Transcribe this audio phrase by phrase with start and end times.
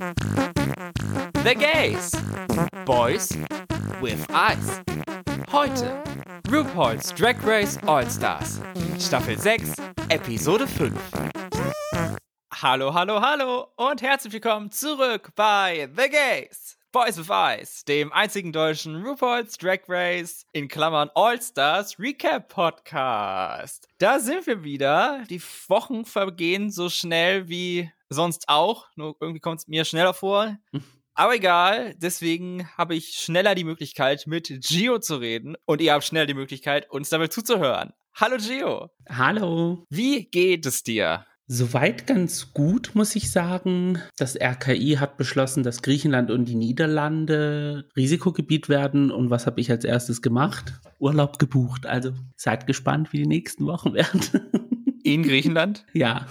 [0.00, 2.14] The Gays.
[2.86, 3.36] Boys
[4.00, 4.80] with Eyes.
[5.52, 6.02] Heute
[6.48, 8.62] RuPaul's Drag Race All-Stars.
[8.98, 9.74] Staffel 6,
[10.08, 10.94] Episode 5.
[12.62, 16.79] Hallo, hallo, hallo und herzlich willkommen zurück bei The Gays.
[16.92, 23.86] Boys with Eyes, dem einzigen deutschen RuPaul's Drag Race in Klammern All-Stars Recap Podcast.
[23.98, 25.22] Da sind wir wieder.
[25.30, 28.88] Die Wochen vergehen so schnell wie sonst auch.
[28.96, 30.58] Nur irgendwie kommt es mir schneller vor.
[31.14, 35.56] Aber egal, deswegen habe ich schneller die Möglichkeit, mit Gio zu reden.
[35.66, 37.92] Und ihr habt schneller die Möglichkeit, uns dabei zuzuhören.
[38.14, 38.90] Hallo Gio.
[39.08, 39.86] Hallo.
[39.90, 41.24] Wie geht es dir?
[41.52, 43.98] Soweit ganz gut, muss ich sagen.
[44.16, 49.10] Das RKI hat beschlossen, dass Griechenland und die Niederlande Risikogebiet werden.
[49.10, 50.80] Und was habe ich als erstes gemacht?
[51.00, 51.86] Urlaub gebucht.
[51.86, 54.20] Also seid gespannt, wie die nächsten Wochen werden.
[55.02, 55.84] In Griechenland?
[55.92, 56.28] ja.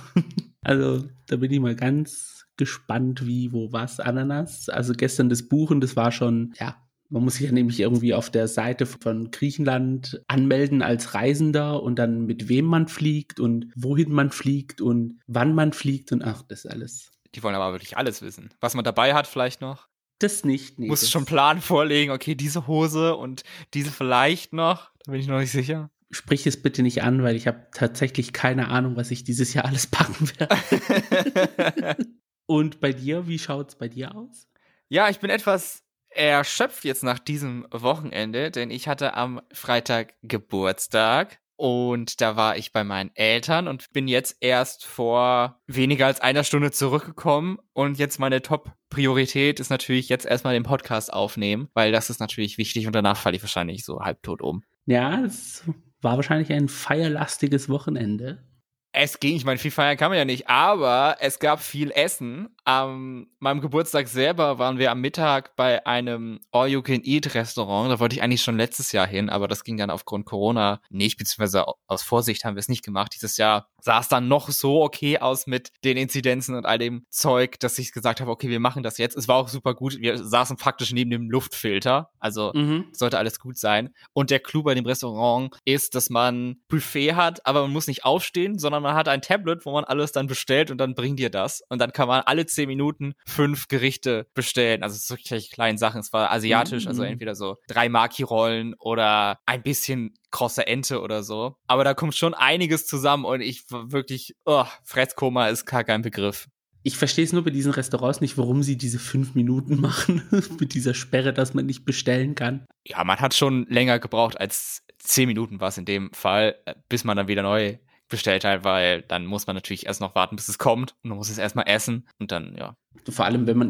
[0.61, 4.69] Also da bin ich mal ganz gespannt, wie, wo, was, Ananas.
[4.69, 6.77] Also gestern das Buchen, das war schon, ja,
[7.09, 11.97] man muss sich ja nämlich irgendwie auf der Seite von Griechenland anmelden als Reisender und
[11.97, 16.43] dann mit wem man fliegt und wohin man fliegt und wann man fliegt und ach,
[16.43, 17.11] das alles.
[17.35, 18.49] Die wollen aber wirklich alles wissen.
[18.59, 19.87] Was man dabei hat vielleicht noch?
[20.19, 20.77] Das nicht.
[20.77, 23.43] Nee, Muss schon Plan vorlegen, okay, diese Hose und
[23.73, 24.91] diese vielleicht noch.
[25.05, 25.89] Da bin ich noch nicht sicher.
[26.11, 29.65] Sprich es bitte nicht an, weil ich habe tatsächlich keine Ahnung, was ich dieses Jahr
[29.65, 31.97] alles packen werde.
[32.45, 34.47] und bei dir, wie schaut's bei dir aus?
[34.89, 35.83] Ja, ich bin etwas
[36.19, 42.73] erschöpft jetzt nach diesem Wochenende, denn ich hatte am Freitag Geburtstag und da war ich
[42.73, 48.19] bei meinen Eltern und bin jetzt erst vor weniger als einer Stunde zurückgekommen und jetzt
[48.19, 52.93] meine Top-Priorität ist natürlich jetzt erstmal den Podcast aufnehmen, weil das ist natürlich wichtig und
[52.93, 54.61] danach falle ich wahrscheinlich so halbtot um.
[54.85, 55.63] Ja, es
[56.01, 58.43] war wahrscheinlich ein feierlastiges Wochenende.
[58.91, 62.49] Es ging, ich meine, viel feiern kann man ja nicht, aber es gab viel Essen.
[62.69, 67.89] Am meinem Geburtstag selber waren wir am Mittag bei einem All-You-Can-Eat-Restaurant.
[67.89, 71.17] Da wollte ich eigentlich schon letztes Jahr hin, aber das ging dann aufgrund Corona nicht,
[71.17, 73.13] beziehungsweise aus Vorsicht haben wir es nicht gemacht.
[73.15, 77.05] Dieses Jahr sah es dann noch so okay aus mit den Inzidenzen und all dem
[77.09, 79.15] Zeug, dass ich gesagt habe, okay, wir machen das jetzt.
[79.17, 79.97] Es war auch super gut.
[79.99, 82.85] Wir saßen praktisch neben dem Luftfilter, also Mhm.
[82.91, 83.95] sollte alles gut sein.
[84.13, 88.03] Und der Clou bei dem Restaurant ist, dass man Buffet hat, aber man muss nicht
[88.05, 91.29] aufstehen, sondern man hat ein Tablet, wo man alles dann bestellt und dann bringt dir
[91.31, 91.63] das.
[91.69, 94.83] Und dann kann man alle zehn Minuten fünf Gerichte bestellen.
[94.83, 95.99] Also es ist wirklich kleine Sachen.
[96.01, 97.09] Es war asiatisch, also Mhm.
[97.09, 101.55] entweder so drei Maki-Rollen oder ein bisschen krosse Ente oder so.
[101.67, 106.01] Aber da kommt schon einiges zusammen und ich war wirklich, oh, Fresskoma ist gar kein
[106.01, 106.47] Begriff.
[106.81, 110.21] Ich verstehe es nur bei diesen Restaurants nicht, warum sie diese fünf Minuten machen
[110.59, 112.65] mit dieser Sperre, dass man nicht bestellen kann.
[112.87, 116.75] Ja, man hat schon länger gebraucht als zehn Minuten war es in dem Fall, äh,
[116.89, 117.77] bis man dann wieder neu
[118.09, 121.17] bestellt hat, weil dann muss man natürlich erst noch warten, bis es kommt und man
[121.17, 122.75] muss es erstmal essen und dann, ja.
[123.09, 123.67] Vor allem, wenn man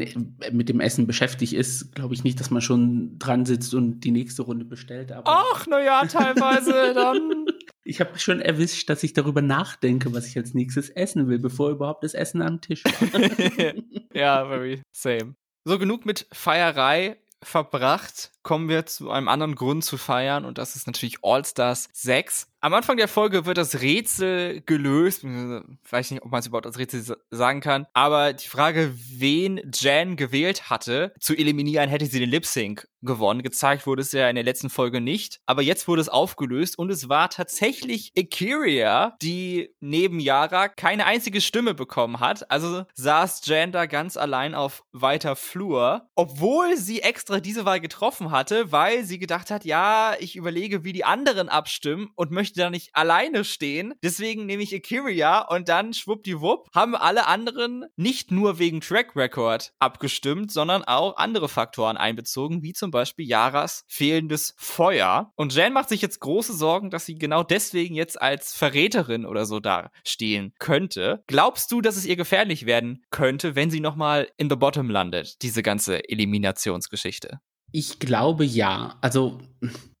[0.50, 4.10] mit dem Essen beschäftigt ist, glaube ich nicht, dass man schon dran sitzt und die
[4.10, 5.12] nächste Runde bestellt.
[5.12, 7.46] Aber Ach, naja, teilweise dann.
[7.84, 11.70] ich habe schon erwischt, dass ich darüber nachdenke, was ich als nächstes essen will, bevor
[11.70, 13.74] überhaupt das Essen am Tisch war.
[14.14, 15.36] ja, very same.
[15.64, 18.32] So, genug mit Feierei verbracht.
[18.42, 22.46] Kommen wir zu einem anderen Grund zu feiern und das ist natürlich All-Stars 6.
[22.62, 25.24] Am Anfang der Folge wird das Rätsel gelöst.
[25.24, 27.86] Ich weiß nicht, ob man es überhaupt als Rätsel sa- sagen kann.
[27.94, 33.40] Aber die Frage, wen Jan gewählt hatte, zu eliminieren, hätte sie den Lip-Sync gewonnen.
[33.42, 35.40] Gezeigt wurde es ja in der letzten Folge nicht.
[35.46, 41.40] Aber jetzt wurde es aufgelöst und es war tatsächlich Akiria, die neben Yara keine einzige
[41.40, 42.50] Stimme bekommen hat.
[42.50, 48.29] Also saß Jan da ganz allein auf weiter Flur, obwohl sie extra diese Wahl getroffen
[48.30, 52.70] hatte, weil sie gedacht hat, ja, ich überlege, wie die anderen abstimmen und möchte da
[52.70, 53.94] nicht alleine stehen.
[54.02, 59.72] Deswegen nehme ich Akiria und dann schwuppdiwupp haben alle anderen nicht nur wegen Track Record
[59.78, 65.32] abgestimmt, sondern auch andere Faktoren einbezogen, wie zum Beispiel Yaras fehlendes Feuer.
[65.36, 69.46] Und Jan macht sich jetzt große Sorgen, dass sie genau deswegen jetzt als Verräterin oder
[69.46, 71.22] so dastehen könnte.
[71.26, 75.42] Glaubst du, dass es ihr gefährlich werden könnte, wenn sie nochmal in the bottom landet,
[75.42, 77.40] diese ganze Eliminationsgeschichte?
[77.72, 78.98] Ich glaube ja.
[79.00, 79.38] Also,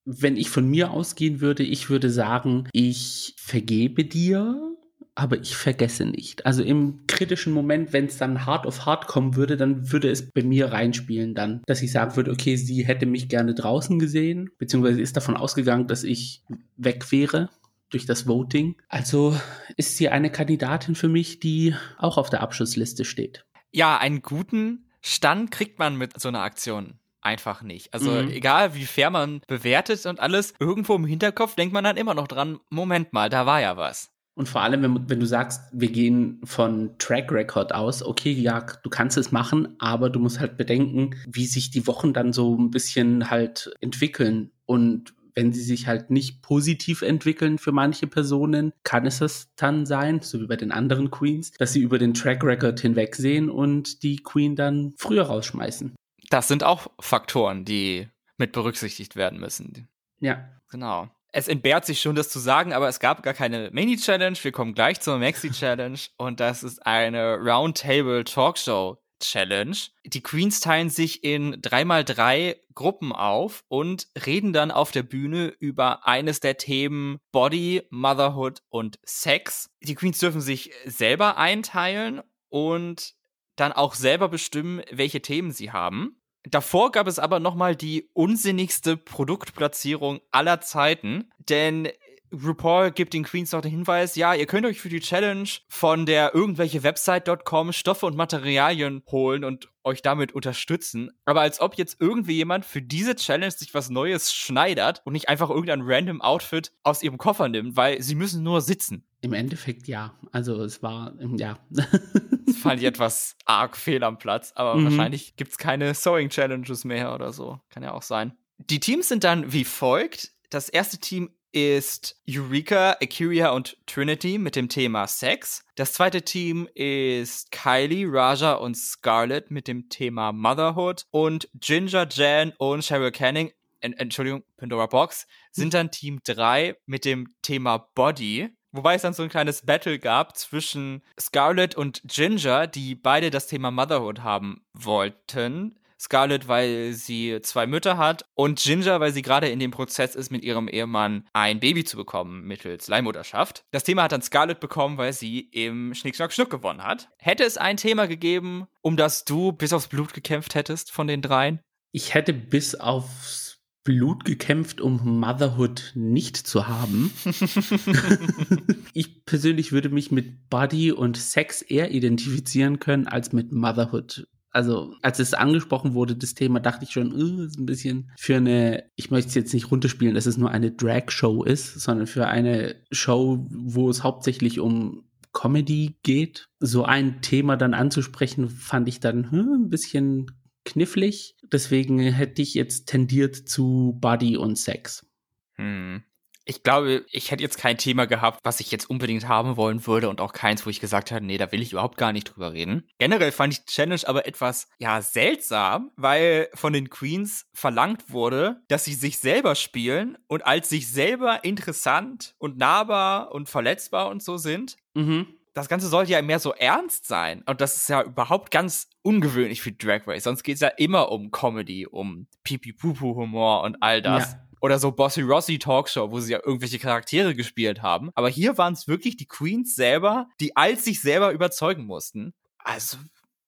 [0.04, 4.70] wenn ich von mir ausgehen würde, ich würde sagen, ich vergebe dir,
[5.14, 6.46] aber ich vergesse nicht.
[6.46, 10.30] Also im kritischen Moment, wenn es dann hart auf hart kommen würde, dann würde es
[10.30, 14.50] bei mir reinspielen dann, dass ich sagen würde, okay, sie hätte mich gerne draußen gesehen,
[14.58, 16.42] beziehungsweise ist davon ausgegangen, dass ich
[16.76, 17.50] weg wäre
[17.90, 18.76] durch das Voting.
[18.88, 19.36] Also
[19.76, 23.44] ist sie eine Kandidatin für mich, die auch auf der Abschlussliste steht.
[23.72, 27.92] Ja, einen guten Stand kriegt man mit so einer Aktion einfach nicht.
[27.92, 28.30] Also Mhm.
[28.30, 32.28] egal wie fair man bewertet und alles, irgendwo im Hinterkopf denkt man dann immer noch
[32.28, 34.10] dran, Moment mal, da war ja was.
[34.34, 38.64] Und vor allem, wenn, wenn, du sagst, wir gehen von Track Record aus, okay, ja,
[38.82, 42.56] du kannst es machen, aber du musst halt bedenken, wie sich die Wochen dann so
[42.56, 44.50] ein bisschen halt entwickeln.
[44.64, 49.84] Und wenn sie sich halt nicht positiv entwickeln für manche Personen, kann es das dann
[49.84, 54.02] sein, so wie bei den anderen Queens, dass sie über den Track Record hinwegsehen und
[54.02, 55.94] die Queen dann früher rausschmeißen.
[56.30, 59.88] Das sind auch Faktoren, die mit berücksichtigt werden müssen.
[60.20, 60.48] Ja.
[60.70, 64.36] Genau es entbehrt sich schon, das zu sagen, aber es gab gar keine Mini-Challenge.
[64.42, 68.98] Wir kommen gleich zur Maxi-Challenge und das ist eine Roundtable Talkshow.
[69.22, 69.76] Challenge.
[70.06, 76.06] Die Queens teilen sich in 3x3 Gruppen auf und reden dann auf der Bühne über
[76.06, 79.68] eines der Themen Body, Motherhood und Sex.
[79.82, 83.12] Die Queens dürfen sich selber einteilen und
[83.56, 86.19] dann auch selber bestimmen, welche Themen sie haben.
[86.44, 91.88] Davor gab es aber nochmal die unsinnigste Produktplatzierung aller Zeiten, denn
[92.32, 96.06] RuPaul gibt den Queens noch den Hinweis, ja, ihr könnt euch für die Challenge von
[96.06, 101.10] der irgendwelche Website.com Stoffe und Materialien holen und euch damit unterstützen.
[101.24, 105.28] Aber als ob jetzt irgendwie jemand für diese Challenge sich was Neues schneidert und nicht
[105.28, 109.04] einfach irgendein random Outfit aus ihrem Koffer nimmt, weil sie müssen nur sitzen.
[109.22, 110.14] Im Endeffekt ja.
[110.32, 111.58] Also es war, ja.
[111.70, 114.84] das fand ich etwas arg fehl am Platz, aber mhm.
[114.84, 117.60] wahrscheinlich gibt es keine Sewing Challenges mehr oder so.
[117.70, 118.32] Kann ja auch sein.
[118.58, 120.32] Die Teams sind dann wie folgt.
[120.50, 125.64] Das erste Team ist Eureka, Akiria und Trinity mit dem Thema Sex.
[125.74, 131.06] Das zweite Team ist Kylie, Raja und Scarlett mit dem Thema Motherhood.
[131.10, 137.34] Und Ginger, Jan und Cheryl Canning, Entschuldigung, Pandora Box, sind dann Team 3 mit dem
[137.42, 138.50] Thema Body.
[138.72, 143.48] Wobei es dann so ein kleines Battle gab zwischen Scarlett und Ginger, die beide das
[143.48, 145.79] Thema Motherhood haben wollten.
[146.00, 150.30] Scarlett, weil sie zwei Mütter hat und Ginger, weil sie gerade in dem Prozess ist,
[150.30, 153.64] mit ihrem Ehemann ein Baby zu bekommen mittels Leihmutterschaft.
[153.70, 157.10] Das Thema hat dann Scarlett bekommen, weil sie im Schnick, Schnack, Schnuck gewonnen hat.
[157.18, 161.20] Hätte es ein Thema gegeben, um das du bis aufs Blut gekämpft hättest von den
[161.20, 161.60] dreien?
[161.92, 167.12] Ich hätte bis aufs Blut gekämpft, um Motherhood nicht zu haben.
[168.94, 174.94] ich persönlich würde mich mit Body und Sex eher identifizieren können als mit Motherhood also
[175.02, 178.84] als es angesprochen wurde, das Thema, dachte ich schon, uh, ist ein bisschen für eine,
[178.96, 182.76] ich möchte es jetzt nicht runterspielen, dass es nur eine Drag-Show ist, sondern für eine
[182.90, 186.48] Show, wo es hauptsächlich um Comedy geht.
[186.58, 190.26] So ein Thema dann anzusprechen, fand ich dann hm, ein bisschen
[190.64, 191.36] knifflig.
[191.52, 195.06] Deswegen hätte ich jetzt tendiert zu Body und Sex.
[195.54, 196.02] Hm
[196.50, 200.08] ich glaube, ich hätte jetzt kein Thema gehabt, was ich jetzt unbedingt haben wollen würde
[200.08, 202.52] und auch keins, wo ich gesagt hätte, nee, da will ich überhaupt gar nicht drüber
[202.52, 202.88] reden.
[202.98, 208.62] Generell fand ich die Challenge aber etwas, ja, seltsam, weil von den Queens verlangt wurde,
[208.66, 214.20] dass sie sich selber spielen und als sich selber interessant und nahbar und verletzbar und
[214.20, 214.76] so sind.
[214.94, 217.42] Mhm das Ganze sollte ja mehr so ernst sein.
[217.44, 220.22] Und das ist ja überhaupt ganz ungewöhnlich für Drag Race.
[220.22, 224.32] Sonst geht es ja immer um Comedy, um Pipi-Pupu-Humor und all das.
[224.32, 228.10] Ja oder so Bossy Rossi Talkshow, wo sie ja irgendwelche Charaktere gespielt haben.
[228.14, 232.34] Aber hier waren es wirklich die Queens selber, die als sich selber überzeugen mussten.
[232.58, 232.98] Also,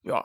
[0.03, 0.25] ja.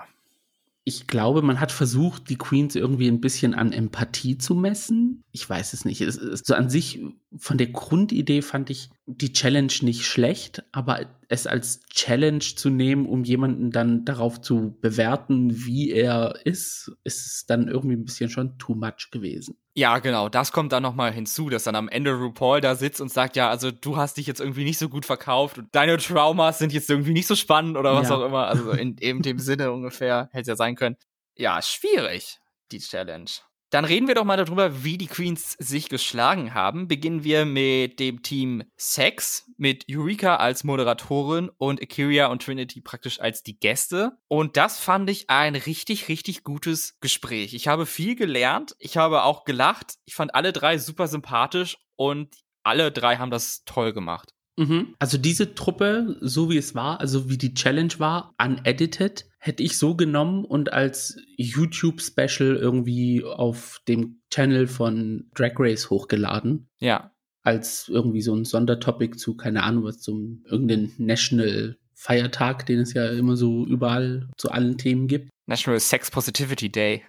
[0.90, 5.26] Ich glaube, man hat versucht, die Queens irgendwie ein bisschen an Empathie zu messen.
[5.34, 6.00] Ich weiß es nicht.
[6.00, 7.04] Es ist so an sich,
[7.38, 13.06] von der Grundidee fand ich die Challenge nicht schlecht, aber es als Challenge zu nehmen,
[13.06, 18.58] um jemanden dann darauf zu bewerten, wie er ist, ist dann irgendwie ein bisschen schon
[18.58, 19.58] too much gewesen.
[19.78, 20.28] Ja, genau.
[20.28, 23.48] Das kommt dann nochmal hinzu, dass dann am Ende RuPaul da sitzt und sagt, ja,
[23.48, 26.90] also du hast dich jetzt irgendwie nicht so gut verkauft und deine Traumas sind jetzt
[26.90, 28.16] irgendwie nicht so spannend oder was ja.
[28.16, 28.48] auch immer.
[28.48, 30.98] Also in eben dem Sinne ungefähr hätte es ja sein können.
[31.36, 32.40] Ja, schwierig,
[32.72, 33.30] die Challenge.
[33.70, 36.88] Dann reden wir doch mal darüber, wie die Queens sich geschlagen haben.
[36.88, 43.20] Beginnen wir mit dem Team Sex, mit Eureka als Moderatorin und Akiria und Trinity praktisch
[43.20, 44.18] als die Gäste.
[44.30, 47.54] Und das fand ich ein richtig, richtig gutes Gespräch.
[47.54, 49.96] Ich habe viel gelernt, ich habe auch gelacht.
[50.06, 54.34] Ich fand alle drei super sympathisch und alle drei haben das toll gemacht.
[54.58, 54.96] Mhm.
[55.00, 59.78] Also diese Truppe, so wie es war, also wie die Challenge war, unedited, hätte ich
[59.78, 66.68] so genommen und als YouTube-Special irgendwie auf dem Channel von Drag Race hochgeladen.
[66.80, 67.12] Ja.
[67.44, 72.94] Als irgendwie so ein Sondertopic zu, keine Ahnung, was zum irgendeinen National Feiertag, den es
[72.94, 75.30] ja immer so überall zu allen Themen gibt.
[75.46, 77.04] National Sex Positivity Day.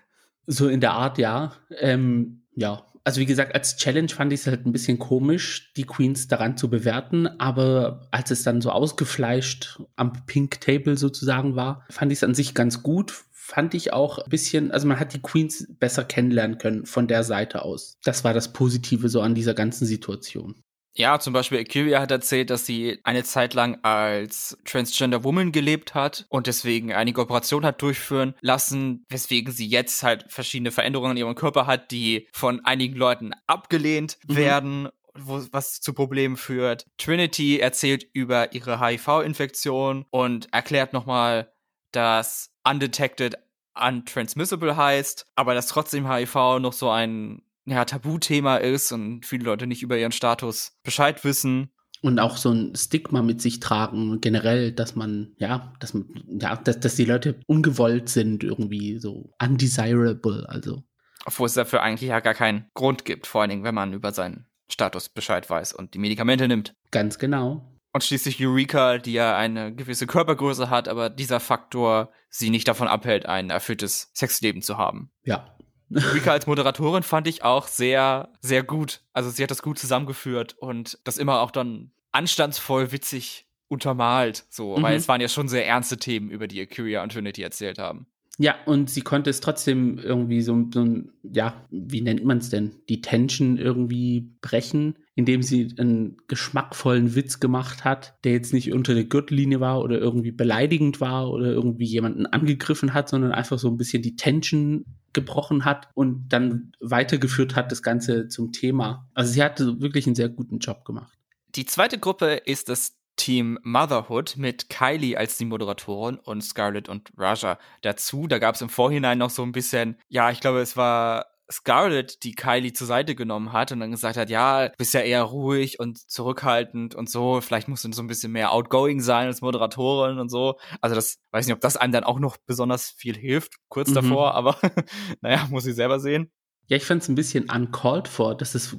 [0.47, 1.53] So in der Art, ja.
[1.79, 5.85] Ähm, ja, also wie gesagt, als Challenge fand ich es halt ein bisschen komisch, die
[5.85, 11.87] Queens daran zu bewerten, aber als es dann so ausgefleischt am Pink Table sozusagen war,
[11.89, 13.25] fand ich es an sich ganz gut.
[13.33, 17.25] Fand ich auch ein bisschen, also man hat die Queens besser kennenlernen können von der
[17.25, 17.97] Seite aus.
[18.05, 20.57] Das war das Positive so an dieser ganzen Situation.
[20.99, 25.95] Ja, zum Beispiel Akira hat erzählt, dass sie eine Zeit lang als Transgender Woman gelebt
[25.95, 31.19] hat und deswegen einige Operationen hat durchführen lassen, weswegen sie jetzt halt verschiedene Veränderungen in
[31.19, 34.37] ihrem Körper hat, die von einigen Leuten abgelehnt mhm.
[34.37, 34.89] werden
[35.21, 36.87] wo, was zu Problemen führt.
[36.97, 41.53] Trinity erzählt über ihre HIV-Infektion und erklärt nochmal,
[41.93, 43.37] dass undetected
[43.75, 49.67] untransmissible heißt, aber dass trotzdem HIV noch so ein ja, Tabuthema ist und viele Leute
[49.67, 51.71] nicht über ihren Status Bescheid wissen.
[52.01, 56.07] Und auch so ein Stigma mit sich tragen, generell, dass man, ja, dass man,
[56.41, 60.85] ja, dass, dass die Leute ungewollt sind, irgendwie so undesirable, also.
[61.25, 64.13] Obwohl es dafür eigentlich ja gar keinen Grund gibt, vor allen Dingen, wenn man über
[64.13, 66.75] seinen Status Bescheid weiß und die Medikamente nimmt.
[66.91, 67.79] Ganz genau.
[67.93, 72.87] Und schließlich Eureka, die ja eine gewisse Körpergröße hat, aber dieser Faktor sie nicht davon
[72.87, 75.11] abhält, ein erfülltes Sexleben zu haben.
[75.25, 75.58] Ja,
[75.91, 79.01] Rika als Moderatorin fand ich auch sehr, sehr gut.
[79.13, 84.77] Also sie hat das gut zusammengeführt und das immer auch dann anstandsvoll witzig untermalt, so,
[84.77, 84.83] mhm.
[84.83, 88.07] weil es waren ja schon sehr ernste Themen, über die Kyria und Trinity erzählt haben.
[88.41, 90.87] Ja, und sie konnte es trotzdem irgendwie so, so
[91.25, 97.41] ja, wie nennt man es denn, die Tension irgendwie brechen, indem sie einen geschmackvollen Witz
[97.41, 101.87] gemacht hat, der jetzt nicht unter der Gürtellinie war oder irgendwie beleidigend war oder irgendwie
[101.87, 107.57] jemanden angegriffen hat, sondern einfach so ein bisschen die Tension gebrochen hat und dann weitergeführt
[107.57, 109.09] hat das Ganze zum Thema.
[109.15, 111.17] Also sie hatte wirklich einen sehr guten Job gemacht.
[111.55, 117.11] Die zweite Gruppe ist das Team Motherhood mit Kylie als die Moderatorin und Scarlett und
[117.17, 118.27] Raja dazu.
[118.27, 122.23] Da gab es im Vorhinein noch so ein bisschen, ja, ich glaube, es war Scarlett,
[122.25, 125.81] die Kylie zur Seite genommen hat und dann gesagt hat, ja, bist ja eher ruhig
[125.81, 130.19] und zurückhaltend und so, vielleicht musst du so ein bisschen mehr outgoing sein als Moderatorin
[130.19, 130.59] und so.
[130.81, 133.95] Also das, weiß nicht, ob das einem dann auch noch besonders viel hilft, kurz mhm.
[133.95, 134.59] davor, aber
[135.23, 136.31] naja, muss ich selber sehen.
[136.69, 138.77] Ja, ich fand es ein bisschen uncalled for, dass, es,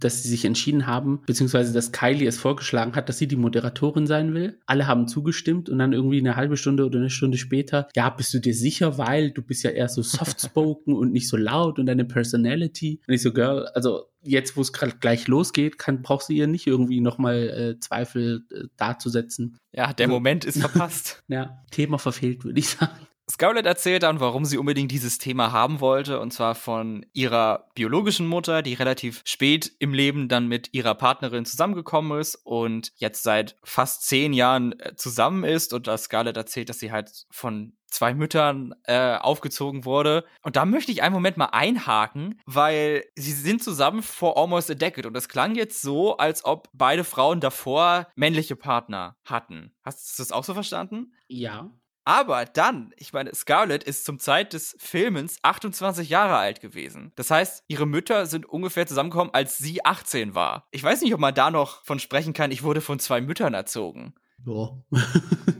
[0.00, 4.06] dass sie sich entschieden haben, beziehungsweise dass Kylie es vorgeschlagen hat, dass sie die Moderatorin
[4.06, 4.58] sein will.
[4.64, 8.32] Alle haben zugestimmt und dann irgendwie eine halbe Stunde oder eine Stunde später, ja, bist
[8.32, 11.84] du dir sicher, weil du bist ja eher so soft-spoken und nicht so laut und
[11.84, 13.02] deine Personality.
[13.06, 16.46] Und ich so, Girl, also jetzt, wo es gerade gleich losgeht, kann, brauchst du ihr
[16.46, 19.58] nicht irgendwie nochmal äh, Zweifel äh, darzusetzen.
[19.72, 21.22] Ja, der also, Moment ist verpasst.
[21.28, 22.96] ja, Thema verfehlt, würde ich sagen.
[23.28, 28.26] Scarlett erzählt dann, warum sie unbedingt dieses Thema haben wollte, und zwar von ihrer biologischen
[28.26, 33.56] Mutter, die relativ spät im Leben dann mit ihrer Partnerin zusammengekommen ist und jetzt seit
[33.64, 35.72] fast zehn Jahren äh, zusammen ist.
[35.72, 40.24] Und da Scarlett erzählt, dass sie halt von zwei Müttern äh, aufgezogen wurde.
[40.42, 44.74] Und da möchte ich einen Moment mal einhaken, weil sie sind zusammen for almost a
[44.74, 49.74] decade und das klang jetzt so, als ob beide Frauen davor männliche Partner hatten.
[49.82, 51.12] Hast du das auch so verstanden?
[51.26, 51.70] Ja.
[52.06, 57.10] Aber dann, ich meine, Scarlett ist zum Zeit des Filmens 28 Jahre alt gewesen.
[57.16, 60.68] Das heißt, ihre Mütter sind ungefähr zusammengekommen, als sie 18 war.
[60.70, 63.54] Ich weiß nicht, ob man da noch von sprechen kann, ich wurde von zwei Müttern
[63.54, 64.14] erzogen.
[64.46, 64.80] Ja.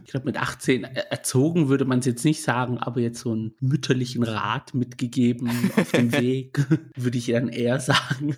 [0.04, 3.56] ich glaube, mit 18 erzogen würde man es jetzt nicht sagen, aber jetzt so einen
[3.58, 8.36] mütterlichen Rat mitgegeben auf dem Weg, würde ich dann eher sagen.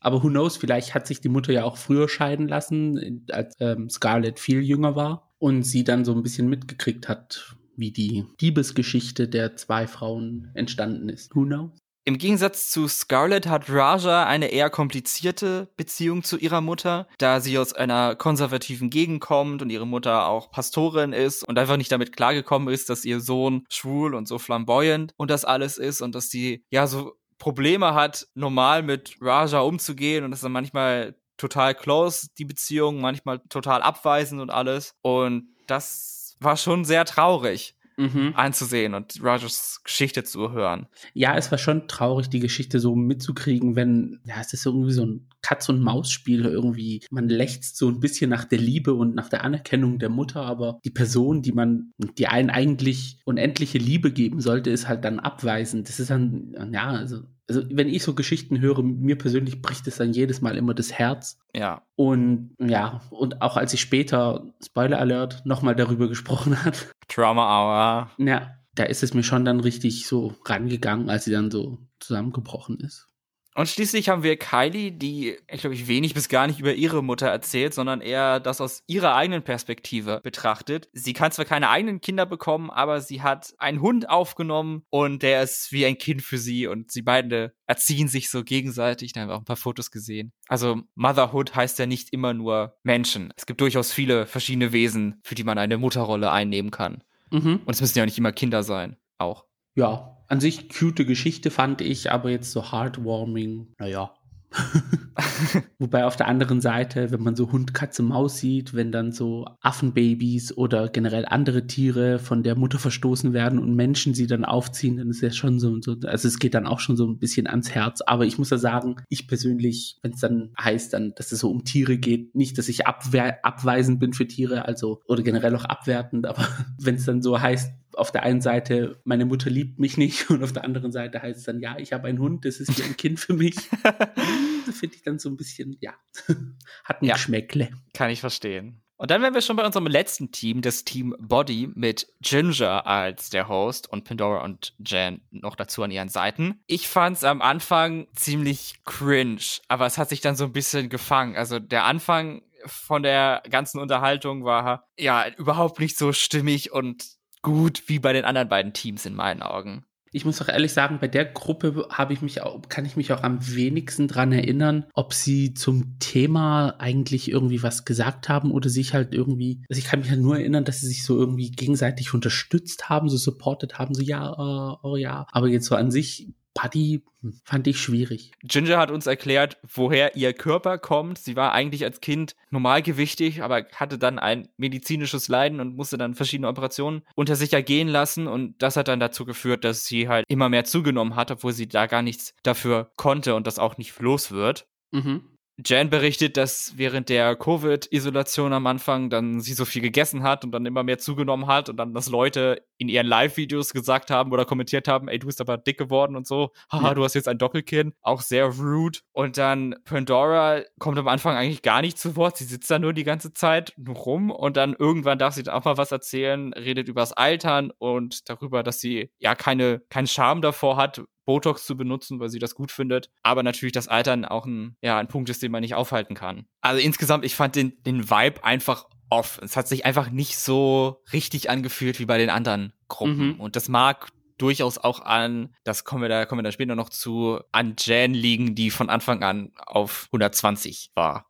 [0.00, 3.88] aber who knows, vielleicht hat sich die Mutter ja auch früher scheiden lassen, als ähm,
[3.90, 9.28] Scarlett viel jünger war und sie dann so ein bisschen mitgekriegt hat, wie die Diebesgeschichte
[9.28, 11.34] der zwei Frauen entstanden ist.
[11.34, 11.70] Who knows?
[12.08, 17.58] Im Gegensatz zu Scarlett hat Raja eine eher komplizierte Beziehung zu ihrer Mutter, da sie
[17.58, 22.14] aus einer konservativen Gegend kommt und ihre Mutter auch Pastorin ist und einfach nicht damit
[22.14, 26.30] klargekommen ist, dass ihr Sohn schwul und so flamboyant und das alles ist und dass
[26.30, 32.28] sie ja so Probleme hat, normal mit Raja umzugehen und dass er manchmal total close,
[32.38, 34.94] die Beziehung, manchmal total abweisend und alles.
[35.02, 37.76] Und das war schon sehr traurig.
[37.98, 38.34] Mhm.
[38.36, 40.86] anzusehen und Rogers Geschichte zu hören.
[41.14, 45.06] Ja, es war schon traurig, die Geschichte so mitzukriegen, wenn, ja, es ist irgendwie so
[45.06, 47.02] ein Katz-und-Maus-Spiel irgendwie.
[47.10, 50.78] Man lechzt so ein bisschen nach der Liebe und nach der Anerkennung der Mutter, aber
[50.84, 55.88] die Person, die man, die einen eigentlich unendliche Liebe geben sollte, ist halt dann abweisend.
[55.88, 59.96] Das ist dann, ja, also also wenn ich so Geschichten höre, mir persönlich bricht es
[59.96, 61.38] dann jedes Mal immer das Herz.
[61.54, 61.82] Ja.
[61.94, 66.90] Und ja, und auch als ich später, Spoiler Alert, nochmal darüber gesprochen hat.
[67.08, 68.10] Trauma Hour.
[68.18, 72.80] Ja, da ist es mir schon dann richtig so rangegangen, als sie dann so zusammengebrochen
[72.80, 73.06] ist.
[73.56, 77.02] Und schließlich haben wir Kylie, die, ich glaube, ich wenig bis gar nicht über ihre
[77.02, 80.90] Mutter erzählt, sondern eher das aus ihrer eigenen Perspektive betrachtet.
[80.92, 85.42] Sie kann zwar keine eigenen Kinder bekommen, aber sie hat einen Hund aufgenommen und der
[85.42, 89.14] ist wie ein Kind für sie und sie beide erziehen sich so gegenseitig.
[89.14, 90.34] Da haben wir auch ein paar Fotos gesehen.
[90.48, 93.32] Also Motherhood heißt ja nicht immer nur Menschen.
[93.36, 97.02] Es gibt durchaus viele verschiedene Wesen, für die man eine Mutterrolle einnehmen kann.
[97.30, 97.62] Mhm.
[97.64, 99.46] Und es müssen ja nicht immer Kinder sein, auch.
[99.74, 104.12] Ja, an sich cute Geschichte fand ich, aber jetzt so heartwarming, naja,
[105.78, 109.46] Wobei auf der anderen Seite, wenn man so Hund, Katze, Maus sieht, wenn dann so
[109.60, 114.96] Affenbabys oder generell andere Tiere von der Mutter verstoßen werden und Menschen sie dann aufziehen,
[114.96, 117.46] dann ist ja schon so, so also es geht dann auch schon so ein bisschen
[117.46, 118.00] ans Herz.
[118.00, 121.50] Aber ich muss ja sagen, ich persönlich, wenn es dann heißt, dann, dass es so
[121.50, 126.26] um Tiere geht, nicht, dass ich abweisend bin für Tiere, also oder generell auch abwertend,
[126.26, 126.46] aber
[126.80, 130.44] wenn es dann so heißt, auf der einen Seite, meine Mutter liebt mich nicht und
[130.44, 132.82] auf der anderen Seite heißt es dann, ja, ich habe einen Hund, das ist wie
[132.82, 133.56] ein Kind für mich.
[134.72, 135.94] finde ich dann so ein bisschen, ja,
[136.84, 137.70] hat ein ja, Geschmäckle.
[137.94, 138.82] Kann ich verstehen.
[138.98, 143.28] Und dann wären wir schon bei unserem letzten Team, das Team Body mit Ginger als
[143.28, 146.60] der Host und Pandora und Jan noch dazu an ihren Seiten.
[146.66, 150.88] Ich fand es am Anfang ziemlich cringe, aber es hat sich dann so ein bisschen
[150.88, 151.36] gefangen.
[151.36, 157.15] Also der Anfang von der ganzen Unterhaltung war ja überhaupt nicht so stimmig und
[157.46, 159.84] gut wie bei den anderen beiden Teams in meinen Augen.
[160.10, 163.12] Ich muss auch ehrlich sagen, bei der Gruppe habe ich mich auch, kann ich mich
[163.12, 168.68] auch am wenigsten dran erinnern, ob sie zum Thema eigentlich irgendwie was gesagt haben oder
[168.68, 171.52] sich halt irgendwie, also ich kann mich halt nur erinnern, dass sie sich so irgendwie
[171.52, 175.28] gegenseitig unterstützt haben, so supported haben, so ja, uh, oh ja.
[175.30, 177.02] Aber jetzt so an sich Buddy
[177.44, 178.32] fand ich schwierig.
[178.42, 181.18] Ginger hat uns erklärt, woher ihr Körper kommt.
[181.18, 186.14] Sie war eigentlich als Kind normalgewichtig, aber hatte dann ein medizinisches Leiden und musste dann
[186.14, 188.26] verschiedene Operationen unter sich ergehen lassen.
[188.26, 191.68] Und das hat dann dazu geführt, dass sie halt immer mehr zugenommen hat, obwohl sie
[191.68, 194.66] da gar nichts dafür konnte und das auch nicht los wird.
[194.92, 195.35] Mhm.
[195.64, 200.52] Jan berichtet, dass während der Covid-Isolation am Anfang dann sie so viel gegessen hat und
[200.52, 204.44] dann immer mehr zugenommen hat und dann, dass Leute in ihren Live-Videos gesagt haben oder
[204.44, 206.94] kommentiert haben, ey, du bist aber dick geworden und so, haha, ja.
[206.94, 208.98] du hast jetzt ein Doppelkinn, auch sehr rude.
[209.12, 212.92] Und dann Pandora kommt am Anfang eigentlich gar nicht zu Wort, sie sitzt da nur
[212.92, 216.88] die ganze Zeit rum und dann irgendwann darf sie dann auch mal was erzählen, redet
[216.88, 222.18] übers Altern und darüber, dass sie ja keine, keinen Charme davor hat, Botox zu benutzen,
[222.20, 223.10] weil sie das gut findet.
[223.22, 226.46] Aber natürlich das Altern auch ein, ja, ein Punkt ist, den man nicht aufhalten kann.
[226.62, 229.38] Also insgesamt, ich fand den, den Vibe einfach off.
[229.42, 233.34] Es hat sich einfach nicht so richtig angefühlt wie bei den anderen Gruppen.
[233.34, 233.40] Mhm.
[233.40, 236.90] Und das mag durchaus auch an, das kommen wir da, kommen wir da später noch
[236.90, 241.26] zu, an Jan liegen, die von Anfang an auf 120 war.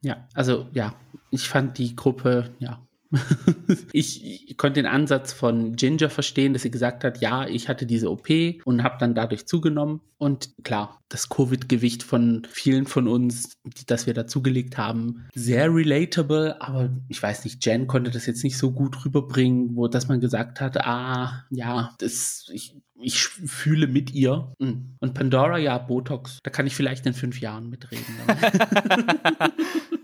[0.00, 0.94] Ja, also ja,
[1.30, 2.86] ich fand die Gruppe, ja,
[3.92, 7.86] ich, ich, konnte den Ansatz von Ginger verstehen, dass sie gesagt hat, ja, ich hatte
[7.86, 8.28] diese OP
[8.64, 10.00] und habe dann dadurch zugenommen.
[10.18, 16.60] Und klar, das Covid-Gewicht von vielen von uns, das wir dazugelegt haben, sehr relatable.
[16.60, 20.20] Aber ich weiß nicht, Jen konnte das jetzt nicht so gut rüberbringen, wo dass man
[20.20, 24.52] gesagt hat, ah, ja, das, ich, ich fühle mit ihr.
[24.60, 24.96] Hm.
[24.98, 26.40] Und Pandora, ja, Botox.
[26.42, 28.04] Da kann ich vielleicht in fünf Jahren mitreden.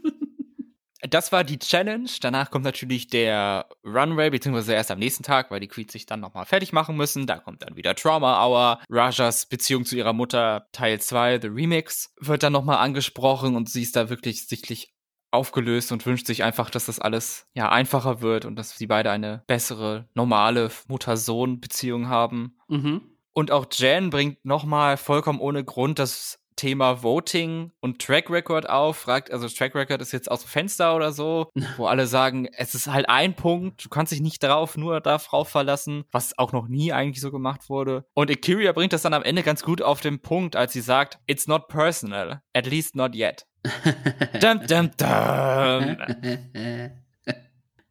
[1.14, 2.10] das war die Challenge.
[2.20, 6.18] Danach kommt natürlich der Runway, beziehungsweise erst am nächsten Tag, weil die Queens sich dann
[6.18, 7.28] nochmal fertig machen müssen.
[7.28, 8.80] Da kommt dann wieder Trauma Hour.
[8.90, 13.82] Rajas Beziehung zu ihrer Mutter, Teil 2, The Remix, wird dann nochmal angesprochen und sie
[13.82, 14.92] ist da wirklich sichtlich
[15.30, 19.12] aufgelöst und wünscht sich einfach, dass das alles ja einfacher wird und dass sie beide
[19.12, 22.56] eine bessere, normale Mutter-Sohn-Beziehung haben.
[22.68, 23.02] Mhm.
[23.32, 28.96] Und auch Jan bringt nochmal vollkommen ohne Grund das Thema Voting und Track Record auf,
[28.96, 32.74] fragt, also Track Record ist jetzt aus dem Fenster oder so, wo alle sagen, es
[32.74, 36.68] ist halt ein Punkt, du kannst dich nicht darauf, nur darauf verlassen, was auch noch
[36.68, 38.04] nie eigentlich so gemacht wurde.
[38.14, 41.18] Und Akiria bringt das dann am Ende ganz gut auf den Punkt, als sie sagt,
[41.26, 43.46] it's not personal, at least not yet.
[44.40, 45.96] dum, dum, dum.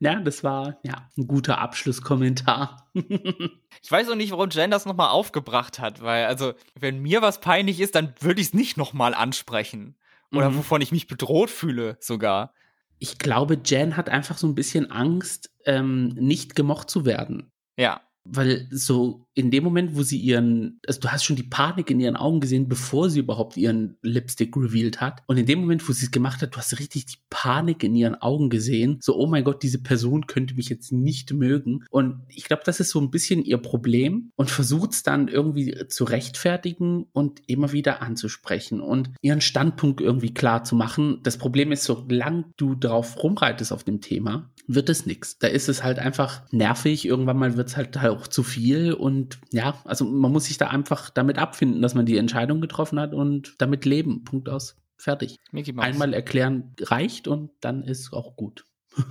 [0.04, 2.90] Ja, das war ja ein guter Abschlusskommentar.
[2.94, 7.40] ich weiß auch nicht, warum Jen das nochmal aufgebracht hat, weil, also, wenn mir was
[7.40, 9.96] peinlich ist, dann würde ich es nicht nochmal ansprechen.
[10.34, 10.58] Oder mhm.
[10.58, 12.54] wovon ich mich bedroht fühle, sogar.
[13.00, 17.54] Ich glaube, Jen hat einfach so ein bisschen Angst, ähm, nicht gemocht zu werden.
[17.78, 18.02] Ja.
[18.26, 22.00] Weil so in dem Moment, wo sie ihren, also du hast schon die Panik in
[22.00, 25.24] ihren Augen gesehen, bevor sie überhaupt ihren Lipstick revealed hat.
[25.28, 27.96] Und in dem Moment, wo sie es gemacht hat, du hast richtig die Panik in
[27.96, 29.00] ihren Augen gesehen.
[29.02, 31.84] So, oh mein Gott, diese Person könnte mich jetzt nicht mögen.
[31.90, 35.88] Und ich glaube, das ist so ein bisschen ihr Problem und versucht es dann irgendwie
[35.88, 41.20] zu rechtfertigen und immer wieder anzusprechen und ihren Standpunkt irgendwie klar zu machen.
[41.24, 45.38] Das Problem ist, solange du drauf rumreitest auf dem Thema, wird es nichts.
[45.40, 47.06] Da ist es halt einfach nervig.
[47.06, 48.94] Irgendwann mal wird es halt auch zu viel.
[48.94, 53.00] Und ja, also man muss sich da einfach damit abfinden, dass man die Entscheidung getroffen
[53.00, 54.24] hat und damit leben.
[54.24, 54.78] Punkt aus.
[54.98, 55.40] Fertig.
[55.78, 58.66] Einmal erklären reicht und dann ist auch gut.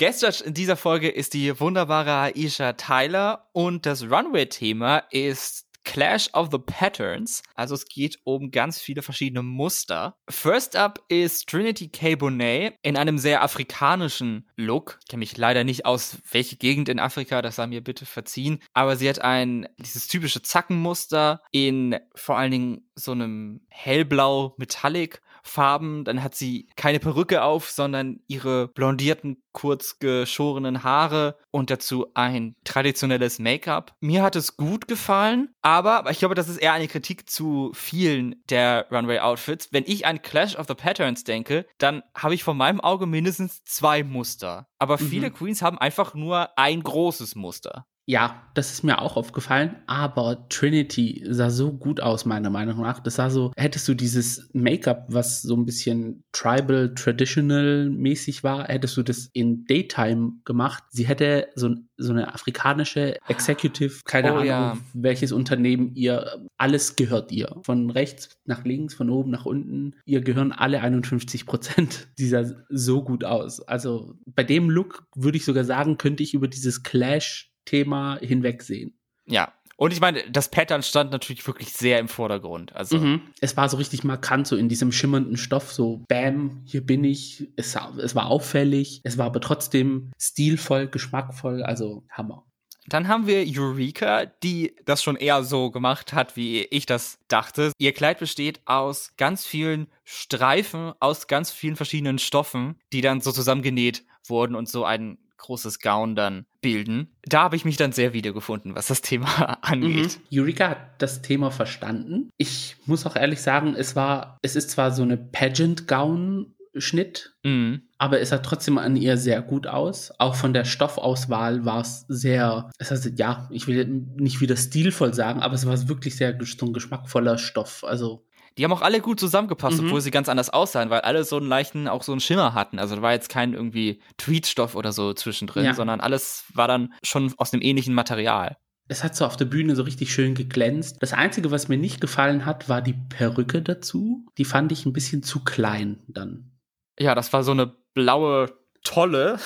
[0.00, 6.48] Guest in dieser Folge ist die wunderbare Aisha Tyler und das Runway-Thema ist Clash of
[6.50, 7.42] the Patterns.
[7.54, 10.16] Also es geht um ganz viele verschiedene Muster.
[10.28, 12.16] First up ist Trinity K.
[12.16, 14.98] Bonet in einem sehr afrikanischen Look.
[15.02, 18.60] Ich kenne mich leider nicht aus, welche Gegend in Afrika, das sei mir bitte verziehen.
[18.72, 25.20] Aber sie hat ein, dieses typische Zackenmuster in vor allen Dingen so einem hellblau Metallic
[25.44, 26.04] Farben.
[26.04, 32.56] Dann hat sie keine Perücke auf, sondern ihre blondierten, kurz geschorenen Haare und dazu ein
[32.64, 33.94] traditionelles Make-up.
[34.00, 38.42] Mir hat es gut gefallen, aber ich glaube, das ist eher eine Kritik zu vielen
[38.48, 39.68] der Runway-Outfits.
[39.70, 43.62] Wenn ich an Clash of the Patterns denke, dann habe ich vor meinem Auge mindestens
[43.64, 44.66] zwei Muster.
[44.78, 45.08] Aber mhm.
[45.08, 47.86] viele Queens haben einfach nur ein großes Muster.
[48.06, 53.00] Ja, das ist mir auch aufgefallen, aber Trinity sah so gut aus, meiner Meinung nach.
[53.00, 58.68] Das sah so, hättest du dieses Make-up, was so ein bisschen tribal, traditional mäßig war,
[58.68, 60.84] hättest du das in Daytime gemacht.
[60.90, 64.78] Sie hätte so, so eine afrikanische Executive, keine oh, Ahnung, ja.
[64.92, 67.56] welches Unternehmen ihr, alles gehört ihr.
[67.62, 69.96] Von rechts nach links, von oben nach unten.
[70.04, 72.08] Ihr gehören alle 51 Prozent.
[72.16, 73.60] Sie sah so gut aus.
[73.62, 78.98] Also bei dem Look würde ich sogar sagen, könnte ich über dieses Clash Thema hinwegsehen.
[79.26, 79.52] Ja.
[79.76, 82.74] Und ich meine, das Pattern stand natürlich wirklich sehr im Vordergrund.
[82.76, 83.22] Also mhm.
[83.40, 87.48] es war so richtig markant, so in diesem schimmernden Stoff, so Bam, hier bin ich.
[87.56, 92.46] Es, es war auffällig, es war aber trotzdem stilvoll, geschmackvoll, also Hammer.
[92.86, 97.72] Dann haben wir Eureka, die das schon eher so gemacht hat, wie ich das dachte.
[97.78, 103.32] Ihr Kleid besteht aus ganz vielen Streifen, aus ganz vielen verschiedenen Stoffen, die dann so
[103.32, 107.08] zusammengenäht wurden und so ein großes Gown dann bilden.
[107.22, 110.18] Da habe ich mich dann sehr wiedergefunden, was das Thema angeht.
[110.30, 110.40] Mhm.
[110.40, 112.30] Eureka hat das Thema verstanden.
[112.36, 117.82] Ich muss auch ehrlich sagen, es war, es ist zwar so eine Pageant-Gown, Schnitt, mhm.
[117.98, 120.12] aber es sah trotzdem an ihr sehr gut aus.
[120.18, 125.14] Auch von der Stoffauswahl war es sehr, es heißt, ja, ich will nicht wieder stilvoll
[125.14, 127.84] sagen, aber es war wirklich sehr so ein geschmackvoller Stoff.
[127.84, 128.24] Also
[128.56, 129.86] die haben auch alle gut zusammengepasst, mhm.
[129.86, 132.78] obwohl sie ganz anders aussahen, weil alle so einen leichten, auch so einen Schimmer hatten.
[132.78, 135.74] Also da war jetzt kein irgendwie Tweetstoff oder so zwischendrin, ja.
[135.74, 138.56] sondern alles war dann schon aus dem ähnlichen Material.
[138.86, 140.98] Es hat so auf der Bühne so richtig schön geglänzt.
[141.00, 144.26] Das Einzige, was mir nicht gefallen hat, war die Perücke dazu.
[144.36, 146.52] Die fand ich ein bisschen zu klein dann.
[146.98, 148.52] Ja, das war so eine blaue
[148.84, 149.38] Tolle.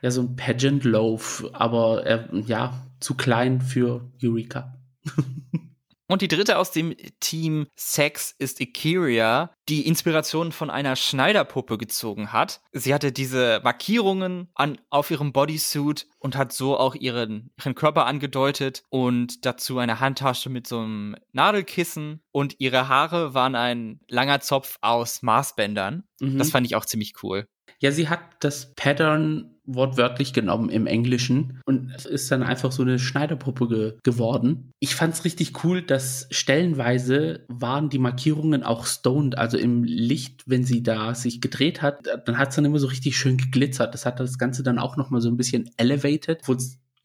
[0.00, 4.74] Ja, so ein Pageant Loaf, aber äh, ja, zu klein für Eureka.
[6.08, 12.32] Und die dritte aus dem Team Sex ist Ikiria, die Inspiration von einer Schneiderpuppe gezogen
[12.32, 12.60] hat.
[12.72, 18.06] Sie hatte diese Markierungen an, auf ihrem Bodysuit und hat so auch ihren, ihren Körper
[18.06, 24.40] angedeutet und dazu eine Handtasche mit so einem Nadelkissen und ihre Haare waren ein langer
[24.40, 26.04] Zopf aus Maßbändern.
[26.20, 26.38] Mhm.
[26.38, 27.48] Das fand ich auch ziemlich cool.
[27.80, 32.98] Ja, sie hat das Pattern wortwörtlich genommen im Englischen und ist dann einfach so eine
[32.98, 34.72] Schneiderpuppe ge geworden.
[34.80, 40.64] Ich fand's richtig cool, dass stellenweise waren die Markierungen auch stoned, also im Licht, wenn
[40.64, 43.94] sie da sich gedreht hat, dann hat's dann immer so richtig schön geglitzert.
[43.94, 46.54] Das hat das Ganze dann auch nochmal so ein bisschen elevated, wo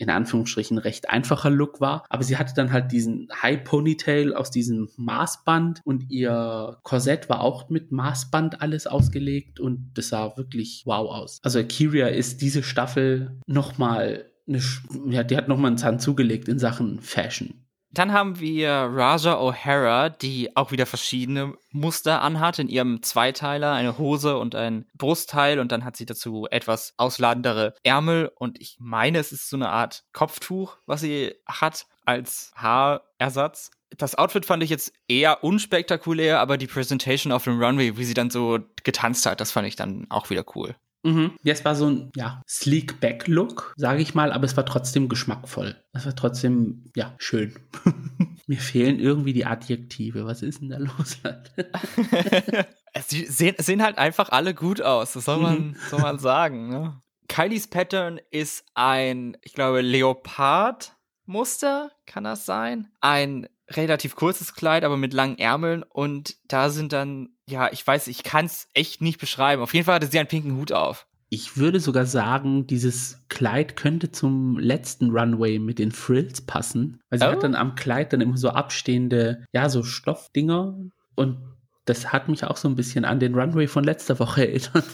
[0.02, 2.04] in Anführungsstrichen recht einfacher Look war.
[2.10, 7.42] Aber sie hatte dann halt diesen High Ponytail aus diesem Maßband und ihr Korsett war
[7.42, 11.40] auch mit Maßband alles ausgelegt und das sah wirklich wow aus.
[11.44, 14.60] Also Akiria ist diese Staffel nochmal eine,
[15.08, 17.68] ja, die hat nochmal einen Zahn zugelegt in Sachen Fashion.
[17.94, 23.98] Dann haben wir Raja O'Hara, die auch wieder verschiedene Muster anhat in ihrem Zweiteiler, eine
[23.98, 29.20] Hose und ein Brustteil und dann hat sie dazu etwas ausladendere Ärmel und ich meine,
[29.20, 33.72] es ist so eine Art Kopftuch, was sie hat als Haarersatz.
[33.98, 38.14] Das Outfit fand ich jetzt eher unspektakulär, aber die Presentation auf dem Runway, wie sie
[38.14, 40.76] dann so getanzt hat, das fand ich dann auch wieder cool.
[41.04, 41.32] Mhm.
[41.44, 44.66] Ja, es war so ein ja, sleek back Look, sage ich mal, aber es war
[44.66, 45.76] trotzdem geschmackvoll.
[45.94, 47.56] Es war trotzdem ja schön.
[48.48, 50.26] Mir fehlen irgendwie die Adjektive.
[50.26, 51.20] Was ist denn da los?
[53.08, 55.14] Sie sehen, sehen, halt einfach alle gut aus.
[55.14, 55.76] Das soll man, mhm.
[55.90, 56.70] soll man sagen.
[56.70, 57.02] Ne?
[57.28, 62.92] Kylies Pattern ist ein, ich glaube, Leopard-Muster, kann das sein?
[63.00, 68.08] Ein relativ kurzes Kleid, aber mit langen Ärmeln und da sind dann, ja, ich weiß,
[68.08, 69.62] ich kann es echt nicht beschreiben.
[69.62, 71.06] Auf jeden Fall hatte sie einen pinken Hut auf.
[71.30, 77.20] Ich würde sogar sagen, dieses Kleid könnte zum letzten Runway mit den Frills passen, weil
[77.20, 77.32] sie oh.
[77.32, 80.76] hat dann am Kleid dann immer so abstehende, ja, so Stoffdinger
[81.16, 81.38] und
[81.86, 84.86] das hat mich auch so ein bisschen an den Runway von letzter Woche erinnert.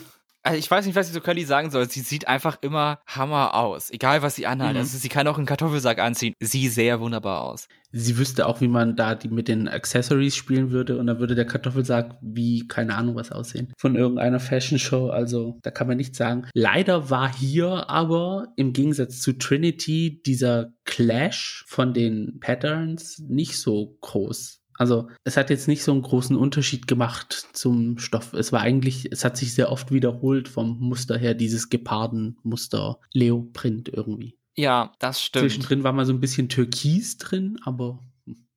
[0.47, 1.89] Also ich weiß nicht, was ich so Curly sagen soll.
[1.89, 3.91] Sie sieht einfach immer Hammer aus.
[3.91, 4.73] Egal, was sie anhat.
[4.73, 4.79] Mhm.
[4.79, 6.33] Also sie kann auch einen Kartoffelsack anziehen.
[6.39, 7.67] Sie sehr wunderbar aus.
[7.91, 10.97] Sie wüsste auch, wie man da die mit den Accessories spielen würde.
[10.97, 13.73] Und dann würde der Kartoffelsack wie, keine Ahnung, was aussehen.
[13.77, 15.09] Von irgendeiner Fashion Show.
[15.09, 16.47] Also da kann man nichts sagen.
[16.53, 23.97] Leider war hier aber im Gegensatz zu Trinity dieser Clash von den Patterns nicht so
[23.99, 24.61] groß.
[24.77, 28.33] Also es hat jetzt nicht so einen großen Unterschied gemacht zum Stoff.
[28.33, 33.89] Es war eigentlich, es hat sich sehr oft wiederholt vom Muster her, dieses Geparden-Muster Leoprint
[33.89, 34.37] irgendwie.
[34.55, 35.43] Ja, das stimmt.
[35.43, 37.99] Zwischendrin war mal so ein bisschen Türkis drin, aber.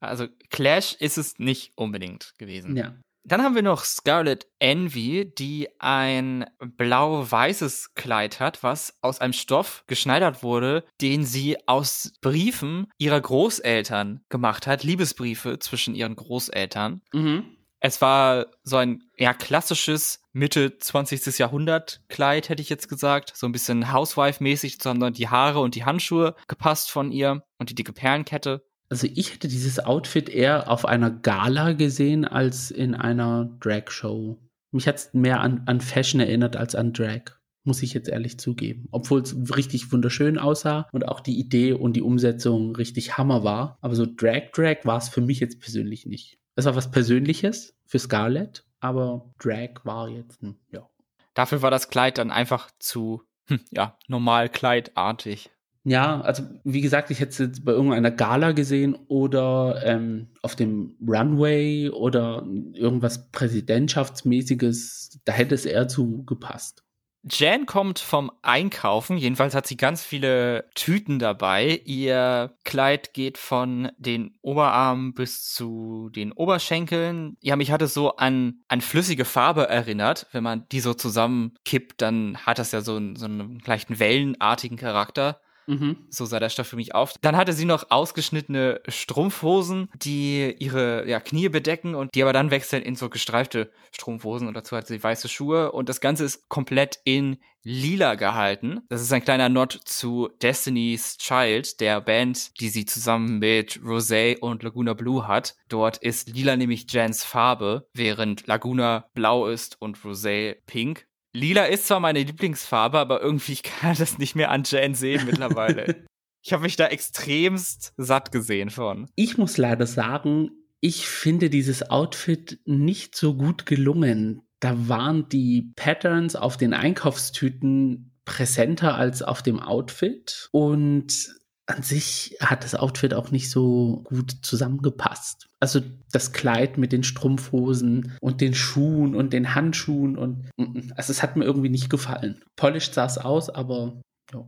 [0.00, 2.76] Also Clash ist es nicht unbedingt gewesen.
[2.76, 2.94] Ja.
[3.24, 9.85] Dann haben wir noch Scarlet Envy, die ein blau-weißes Kleid hat, was aus einem Stoff
[9.87, 17.02] geschneidert wurde, den sie aus Briefen ihrer Großeltern gemacht hat, Liebesbriefe zwischen ihren Großeltern.
[17.12, 17.56] Mhm.
[17.80, 21.38] Es war so ein ja klassisches Mitte 20.
[21.38, 25.85] Jahrhundert Kleid, hätte ich jetzt gesagt, so ein bisschen Housewife-mäßig, sondern die Haare und die
[25.85, 28.66] Handschuhe gepasst von ihr und die dicke Perlenkette.
[28.90, 34.37] Also ich hätte dieses Outfit eher auf einer Gala gesehen als in einer Drag-Show.
[34.72, 37.22] Mich hat es mehr an, an Fashion erinnert als an Drag.
[37.62, 38.88] Muss ich jetzt ehrlich zugeben.
[38.90, 43.79] Obwohl es richtig wunderschön aussah und auch die Idee und die Umsetzung richtig Hammer war.
[43.81, 46.38] Aber so Drag-Drag war es für mich jetzt persönlich nicht.
[46.57, 50.40] Es war was Persönliches für Scarlett, aber Drag war jetzt,
[50.72, 50.88] ja.
[51.35, 55.50] Dafür war das Kleid dann einfach zu, hm, ja, normal kleidartig.
[55.85, 60.55] Ja, also wie gesagt, ich hätte es jetzt bei irgendeiner Gala gesehen oder ähm, auf
[60.55, 65.21] dem Runway oder irgendwas Präsidentschaftsmäßiges.
[65.25, 66.85] Da hätte es eher zu gepasst.
[67.23, 71.83] Jan kommt vom Einkaufen, jedenfalls hat sie ganz viele Tüten dabei.
[71.85, 77.37] Ihr Kleid geht von den Oberarmen bis zu den Oberschenkeln.
[77.43, 80.29] Ja, mich hat es so an, an flüssige Farbe erinnert.
[80.33, 85.40] Wenn man die so zusammenkippt, dann hat das ja so, so einen leichten wellenartigen Charakter.
[85.70, 85.96] Mhm.
[86.11, 87.14] So sah der Stoff für mich auf.
[87.20, 92.50] Dann hatte sie noch ausgeschnittene Strumpfhosen, die ihre ja, Knie bedecken und die aber dann
[92.50, 96.48] wechseln in so gestreifte Strumpfhosen und dazu hat sie weiße Schuhe und das Ganze ist
[96.48, 98.80] komplett in lila gehalten.
[98.88, 104.38] Das ist ein kleiner Nod zu Destiny's Child, der Band, die sie zusammen mit Rosé
[104.38, 105.54] und Laguna Blue hat.
[105.68, 111.06] Dort ist lila nämlich Jans Farbe, während Laguna blau ist und Rosé pink.
[111.33, 115.27] Lila ist zwar meine Lieblingsfarbe, aber irgendwie ich kann das nicht mehr an Jan sehen
[115.27, 116.05] mittlerweile.
[116.43, 119.09] ich habe mich da extremst satt gesehen von.
[119.14, 124.43] Ich muss leider sagen, ich finde dieses Outfit nicht so gut gelungen.
[124.61, 131.35] Da waren die Patterns auf den Einkaufstüten präsenter als auf dem Outfit und
[131.70, 135.48] an sich hat das Outfit auch nicht so gut zusammengepasst.
[135.61, 135.80] Also
[136.12, 141.11] das Kleid mit den Strumpfhosen und den Schuhen und den Handschuhen und mm, mm, also
[141.11, 142.42] es hat mir irgendwie nicht gefallen.
[142.56, 144.00] Polished sah es aus, aber
[144.33, 144.46] ja.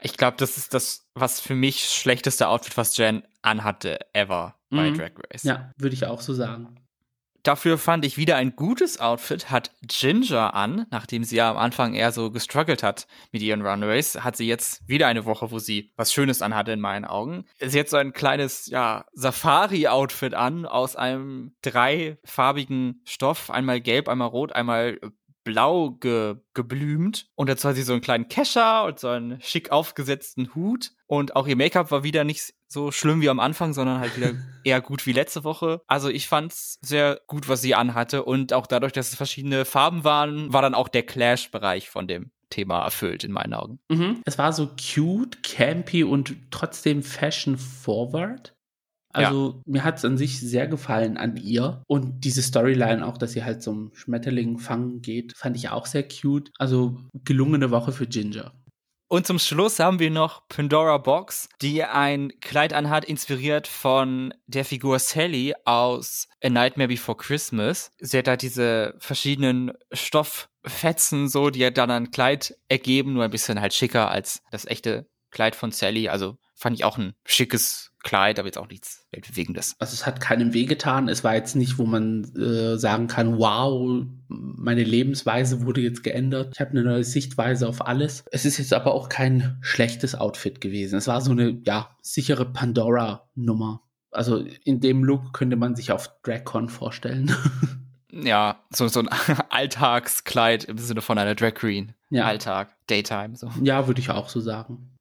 [0.00, 4.90] Ich glaube, das ist das, was für mich schlechteste Outfit, was Jen anhatte, ever bei
[4.90, 4.98] mhm.
[4.98, 5.42] Drag Race.
[5.42, 6.76] Ja, würde ich auch so sagen.
[7.42, 11.94] Dafür fand ich wieder ein gutes Outfit, hat Ginger an, nachdem sie ja am Anfang
[11.94, 15.92] eher so gestruggelt hat mit ihren Runways, hat sie jetzt wieder eine Woche, wo sie
[15.96, 17.44] was Schönes anhatte in meinen Augen.
[17.60, 24.28] Sie hat so ein kleines, ja, Safari-Outfit an aus einem dreifarbigen Stoff, einmal gelb, einmal
[24.28, 24.98] rot, einmal
[25.44, 27.30] blau ge geblümt.
[27.34, 30.90] Und dazu hat sie so einen kleinen Kescher und so einen schick aufgesetzten Hut.
[31.08, 34.32] Und auch ihr Make-up war wieder nicht so schlimm wie am Anfang, sondern halt wieder
[34.64, 35.80] eher gut wie letzte Woche.
[35.86, 38.24] Also ich fand's sehr gut, was sie anhatte.
[38.24, 42.30] Und auch dadurch, dass es verschiedene Farben waren, war dann auch der Clash-Bereich von dem
[42.50, 43.80] Thema erfüllt in meinen Augen.
[43.88, 44.22] Mhm.
[44.26, 48.54] Es war so cute, campy und trotzdem fashion forward.
[49.10, 49.62] Also ja.
[49.64, 51.82] mir hat es an sich sehr gefallen an ihr.
[51.86, 56.06] Und diese Storyline auch, dass sie halt zum Schmetterling fangen geht, fand ich auch sehr
[56.06, 56.50] cute.
[56.58, 58.52] Also gelungene Woche für Ginger.
[59.10, 64.66] Und zum Schluss haben wir noch Pandora Box, die ein Kleid anhat, inspiriert von der
[64.66, 67.90] Figur Sally aus A Nightmare Before Christmas.
[67.98, 73.62] Sie hat da diese verschiedenen Stofffetzen so, die dann ein Kleid ergeben, nur ein bisschen
[73.62, 76.10] halt schicker als das echte Kleid von Sally.
[76.10, 79.76] Also fand ich auch ein schickes Kleid, aber jetzt auch nichts Weltbewegendes.
[79.78, 81.10] Also es hat keinem wehgetan.
[81.10, 86.54] Es war jetzt nicht, wo man äh, sagen kann, wow, meine Lebensweise wurde jetzt geändert.
[86.54, 88.24] Ich habe eine neue Sichtweise auf alles.
[88.32, 90.96] Es ist jetzt aber auch kein schlechtes Outfit gewesen.
[90.96, 93.82] Es war so eine, ja, sichere Pandora-Nummer.
[94.10, 97.30] Also in dem Look könnte man sich auf DragCon vorstellen.
[98.10, 99.10] ja, so, so ein
[99.50, 101.92] Alltagskleid im Sinne von einer Drag Queen.
[102.08, 102.24] Ja.
[102.24, 103.36] Alltag, Daytime.
[103.36, 103.50] So.
[103.62, 104.97] Ja, würde ich auch so sagen.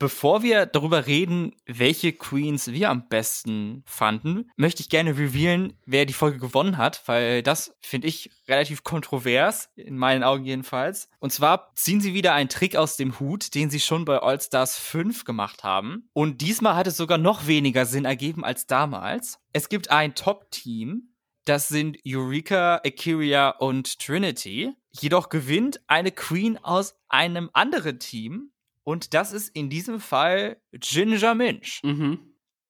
[0.00, 6.06] Bevor wir darüber reden, welche Queens wir am besten fanden, möchte ich gerne revealen, wer
[6.06, 11.08] die Folge gewonnen hat, weil das finde ich relativ kontrovers, in meinen Augen jedenfalls.
[11.18, 14.40] Und zwar ziehen sie wieder einen Trick aus dem Hut, den sie schon bei All
[14.40, 16.08] Stars 5 gemacht haben.
[16.12, 19.40] Und diesmal hat es sogar noch weniger Sinn ergeben als damals.
[19.52, 21.08] Es gibt ein Top-Team,
[21.44, 24.74] das sind Eureka, Akiria und Trinity.
[24.92, 28.52] Jedoch gewinnt eine Queen aus einem anderen Team,
[28.88, 31.82] und das ist in diesem Fall Ginger Minch.
[31.82, 32.20] Mhm.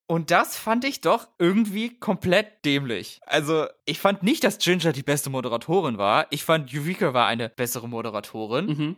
[0.09, 3.21] Und das fand ich doch irgendwie komplett dämlich.
[3.25, 6.27] Also, ich fand nicht, dass Ginger die beste Moderatorin war.
[6.31, 8.67] Ich fand, Eureka war eine bessere Moderatorin.
[8.67, 8.97] Mhm.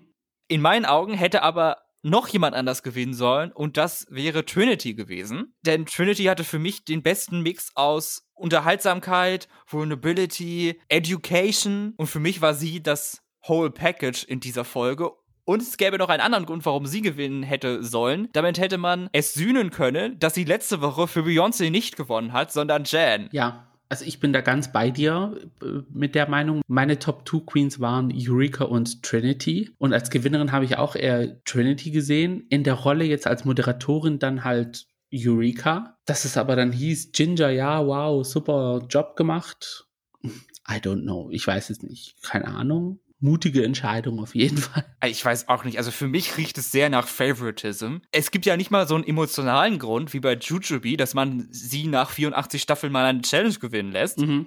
[0.49, 5.55] In meinen Augen hätte aber noch jemand anders gewinnen sollen und das wäre Trinity gewesen.
[5.61, 12.41] Denn Trinity hatte für mich den besten Mix aus Unterhaltsamkeit, Vulnerability, Education und für mich
[12.41, 15.11] war sie das Whole Package in dieser Folge
[15.51, 18.29] und es gäbe noch einen anderen Grund, warum sie gewinnen hätte sollen.
[18.35, 22.53] Damit hätte man es sühnen können, dass sie letzte Woche für Beyoncé nicht gewonnen hat,
[22.53, 23.29] sondern Jan.
[23.33, 26.63] Ja, also ich bin da ganz bei dir äh, mit der Meinung.
[26.69, 29.75] Meine Top 2 Queens waren Eureka und Trinity.
[29.79, 32.47] Und als Gewinnerin habe ich auch eher Trinity gesehen.
[32.49, 35.97] In der Rolle jetzt als Moderatorin dann halt Eureka.
[36.07, 39.89] Dass es aber dann hieß, Ginger, ja, wow, super Job gemacht.
[40.23, 41.29] I don't know.
[41.33, 42.23] Ich weiß es nicht.
[42.23, 44.85] Keine Ahnung mutige Entscheidung auf jeden Fall.
[45.05, 45.79] Ich weiß auch nicht.
[45.79, 47.99] Also für mich riecht es sehr nach Favoritism.
[48.13, 51.87] Es gibt ja nicht mal so einen emotionalen Grund wie bei Jujubee, dass man sie
[51.87, 54.19] nach 84 Staffeln mal eine Challenge gewinnen lässt.
[54.19, 54.47] Mhm.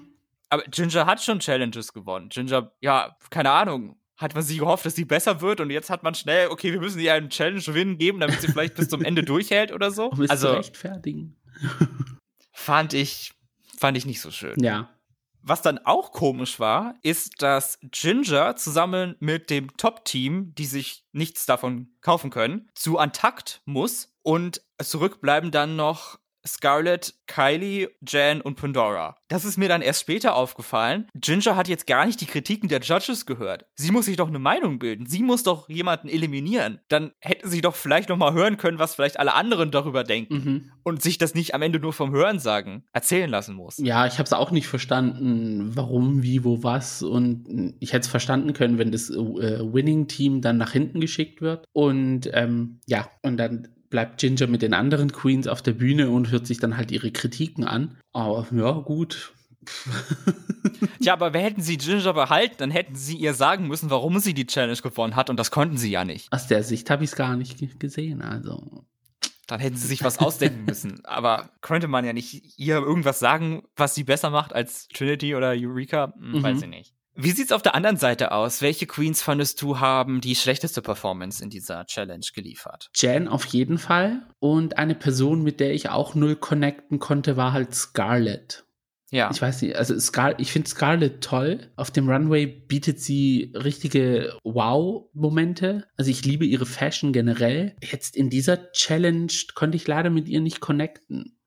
[0.50, 2.30] Aber Ginger hat schon Challenges gewonnen.
[2.30, 3.96] Ginger, ja, keine Ahnung.
[4.18, 6.80] Hat man sie gehofft, dass sie besser wird und jetzt hat man schnell, okay, wir
[6.80, 10.12] müssen ihr einen Challenge-Win geben, damit sie vielleicht bis zum Ende durchhält oder so.
[10.12, 11.36] Um es also zu rechtfertigen.
[12.52, 13.34] fand ich,
[13.78, 14.54] fand ich nicht so schön.
[14.64, 14.93] Ja.
[15.46, 21.46] Was dann auch komisch war, ist, dass Ginger zusammen mit dem Top-Team, die sich nichts
[21.46, 29.16] davon kaufen können, zu Antakt muss und zurückbleiben dann noch Scarlett, Kylie, Jan und Pandora.
[29.30, 31.08] Das ist mir dann erst später aufgefallen.
[31.16, 33.66] Ginger hat jetzt gar nicht die Kritiken der Judges gehört.
[33.76, 35.06] Sie muss sich doch eine Meinung bilden.
[35.06, 36.80] Sie muss doch jemanden eliminieren.
[36.90, 40.34] Dann hätte sie doch vielleicht noch mal hören können, was vielleicht alle anderen darüber denken
[40.34, 40.72] Mhm.
[40.84, 43.78] und sich das nicht am Ende nur vom Hörensagen erzählen lassen muss.
[43.78, 47.02] Ja, ich habe es auch nicht verstanden, warum, wie, wo, was.
[47.04, 51.66] Und ich hätte es verstanden können, wenn das äh, Winning-Team dann nach hinten geschickt wird.
[51.74, 56.32] Und ähm, ja, und dann bleibt Ginger mit den anderen Queens auf der Bühne und
[56.32, 57.96] hört sich dann halt ihre Kritiken an.
[58.12, 59.34] Aber ja, gut.
[61.00, 64.46] Ja, aber hätten sie Ginger behalten, dann hätten sie ihr sagen müssen, warum sie die
[64.48, 66.32] Challenge gewonnen hat und das konnten sie ja nicht.
[66.32, 68.22] Aus der Sicht habe ich es gar nicht ge- gesehen.
[68.22, 68.86] Also.
[69.48, 71.02] Dann hätten sie sich was ausdenken müssen.
[71.06, 75.50] Aber könnte man ja nicht ihr irgendwas sagen, was sie besser macht als Trinity oder
[75.56, 76.14] Eureka?
[76.18, 76.44] Hm, Mhm.
[76.44, 76.94] Weiß ich nicht.
[77.16, 78.62] Wie sieht's auf der anderen Seite aus?
[78.62, 82.90] Welche Queens fandest du haben die schlechteste Performance in dieser Challenge geliefert?
[82.96, 84.28] Jan auf jeden Fall.
[84.40, 88.66] Und eine Person, mit der ich auch null connecten konnte, war halt Scarlett.
[89.12, 89.30] Ja.
[89.32, 91.72] Ich weiß nicht, also Scar ich finde Scarlett toll.
[91.76, 95.86] Auf dem Runway bietet sie richtige Wow-Momente.
[95.98, 97.76] Also ich liebe ihre Fashion generell.
[97.84, 101.38] Jetzt in dieser Challenge konnte ich leider mit ihr nicht connecten.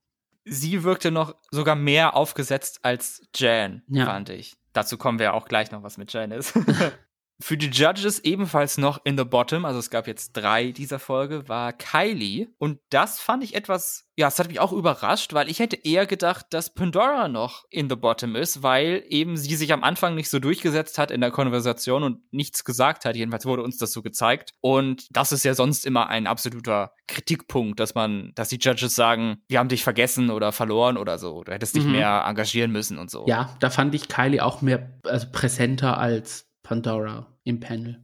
[0.45, 4.07] sie wirkte noch sogar mehr aufgesetzt als Jan, Ja.
[4.07, 4.55] fand ich.
[4.77, 6.53] Dazu kommen wir auch gleich noch, was mit Jan ist.
[7.39, 11.49] Für die Judges ebenfalls noch in the bottom, also es gab jetzt drei dieser Folge,
[11.49, 12.49] war Kylie.
[12.59, 16.07] Und das fand ich etwas, ja, es hat mich auch überrascht, weil ich hätte eher
[16.07, 20.31] gedacht, dass Pandora noch in the bottom ist, weil eben sie sich am Anfang nicht
[20.31, 23.17] so durchgesetzt hat in der Konversation und nichts gesagt hat.
[23.17, 24.53] Jedenfalls wurde uns das so gezeigt.
[24.63, 29.43] Und das ist ja sonst immer ein absoluter Kritikpunkt, dass man, dass die Judges sagen,
[29.49, 31.45] wir haben dich vergessen oder verloren oder so.
[31.45, 31.93] Du hättest dich Mhm.
[31.93, 33.27] mehr engagieren müssen und so.
[33.29, 38.03] Ja, da fand ich Kylie auch mehr also präsenter als Pandora im Panel.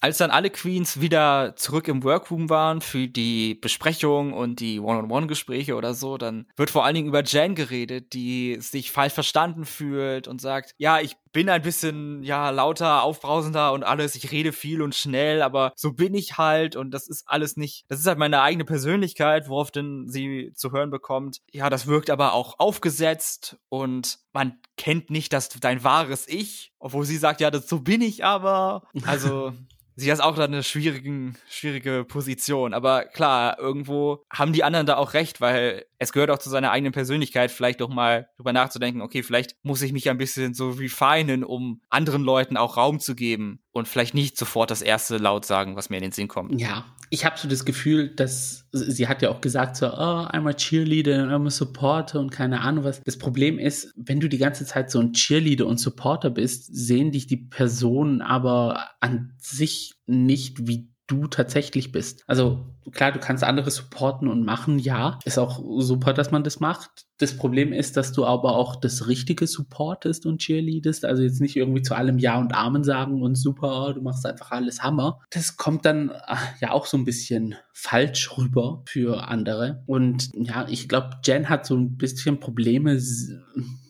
[0.00, 5.74] Als dann alle Queens wieder zurück im Workroom waren für die Besprechung und die One-on-One-Gespräche
[5.74, 10.28] oder so, dann wird vor allen Dingen über Jan geredet, die sich falsch verstanden fühlt
[10.28, 14.80] und sagt, ja, ich bin ein bisschen, ja, lauter, aufbrausender und alles, ich rede viel
[14.80, 18.16] und schnell, aber so bin ich halt und das ist alles nicht, das ist halt
[18.18, 21.42] meine eigene Persönlichkeit, worauf denn sie zu hören bekommt.
[21.52, 27.04] Ja, das wirkt aber auch aufgesetzt und man kennt nicht das dein wahres Ich, obwohl
[27.04, 28.84] sie sagt, ja, das so bin ich aber.
[29.04, 29.52] Also
[29.98, 32.74] Sie ist auch da eine schwierigen, schwierige Position.
[32.74, 36.70] Aber klar, irgendwo haben die anderen da auch recht, weil es gehört auch zu seiner
[36.70, 40.70] eigenen Persönlichkeit, vielleicht doch mal drüber nachzudenken, okay, vielleicht muss ich mich ein bisschen so
[40.70, 45.44] refinen, um anderen Leuten auch Raum zu geben und vielleicht nicht sofort das erste laut
[45.44, 46.60] sagen, was mir in den Sinn kommt.
[46.60, 50.48] Ja, ich habe so das Gefühl, dass sie hat ja auch gesagt so, oh, I'm
[50.48, 53.02] a Cheerleader und I'm a Supporter und keine Ahnung was.
[53.02, 57.12] Das Problem ist, wenn du die ganze Zeit so ein Cheerleader und Supporter bist, sehen
[57.12, 62.24] dich die Personen aber an sich nicht wie du tatsächlich bist.
[62.26, 65.18] Also klar, du kannst andere supporten und machen, ja.
[65.24, 67.06] Ist auch super, dass man das macht.
[67.18, 71.04] Das Problem ist, dass du aber auch das Richtige supportest und cheerleadest.
[71.04, 74.50] Also jetzt nicht irgendwie zu allem Ja und Amen sagen und super, du machst einfach
[74.50, 75.20] alles Hammer.
[75.30, 79.82] Das kommt dann ach, ja auch so ein bisschen falsch rüber für andere.
[79.86, 83.00] Und ja, ich glaube, Jen hat so ein bisschen Probleme,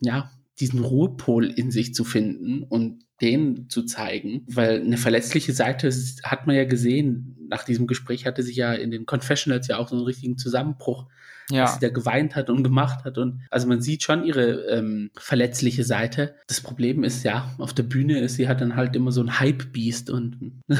[0.00, 0.30] ja,
[0.60, 5.90] diesen Ruhepol in sich zu finden und den zu zeigen, weil eine verletzliche Seite
[6.22, 9.88] hat man ja gesehen, nach diesem Gespräch hatte sich ja in den Confessionals ja auch
[9.88, 11.06] so einen richtigen Zusammenbruch,
[11.50, 11.62] ja.
[11.62, 15.10] dass sie da geweint hat und gemacht hat und also man sieht schon ihre ähm,
[15.16, 16.34] verletzliche Seite.
[16.46, 19.38] Das Problem ist ja, auf der Bühne ist sie hat dann halt immer so ein
[19.38, 20.62] Hype-Beast und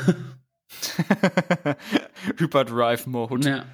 [2.38, 3.48] Hyperdrive-Mode.
[3.48, 3.64] Ja.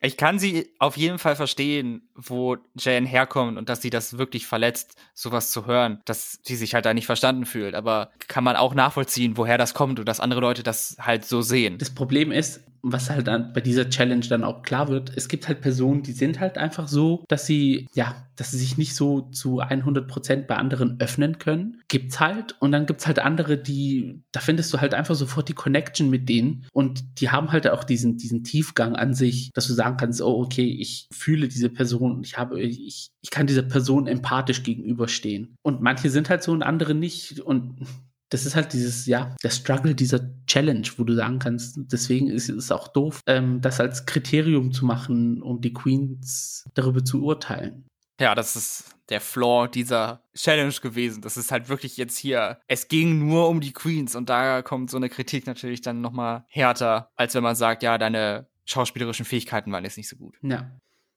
[0.00, 4.46] Ich kann sie auf jeden Fall verstehen, wo Jane herkommt und dass sie das wirklich
[4.46, 7.74] verletzt, sowas zu hören, dass sie sich halt da nicht verstanden fühlt.
[7.74, 11.40] Aber kann man auch nachvollziehen, woher das kommt und dass andere Leute das halt so
[11.40, 11.78] sehen.
[11.78, 12.60] Das Problem ist,
[12.92, 16.12] was halt dann bei dieser Challenge dann auch klar wird, es gibt halt Personen, die
[16.12, 20.46] sind halt einfach so, dass sie, ja, dass sie sich nicht so zu 100 Prozent
[20.46, 21.82] bei anderen öffnen können.
[21.88, 22.54] Gibt's halt.
[22.60, 26.28] Und dann gibt's halt andere, die, da findest du halt einfach sofort die Connection mit
[26.28, 26.66] denen.
[26.72, 30.42] Und die haben halt auch diesen, diesen Tiefgang an sich, dass du sagen kannst, oh,
[30.42, 35.56] okay, ich fühle diese Person und ich habe, ich, ich kann dieser Person empathisch gegenüberstehen.
[35.62, 37.40] Und manche sind halt so und andere nicht.
[37.40, 37.86] Und
[38.30, 42.48] das ist halt dieses, ja, der Struggle dieser Challenge, wo du sagen kannst, deswegen ist
[42.48, 47.86] es auch doof, ähm, das als Kriterium zu machen, um die Queens darüber zu urteilen.
[48.20, 51.20] Ja, das ist der Flaw dieser Challenge gewesen.
[51.20, 54.90] Das ist halt wirklich jetzt hier, es ging nur um die Queens und da kommt
[54.90, 59.70] so eine Kritik natürlich dann nochmal härter, als wenn man sagt, ja, deine schauspielerischen Fähigkeiten
[59.70, 60.36] waren jetzt nicht so gut.
[60.42, 60.70] Ja.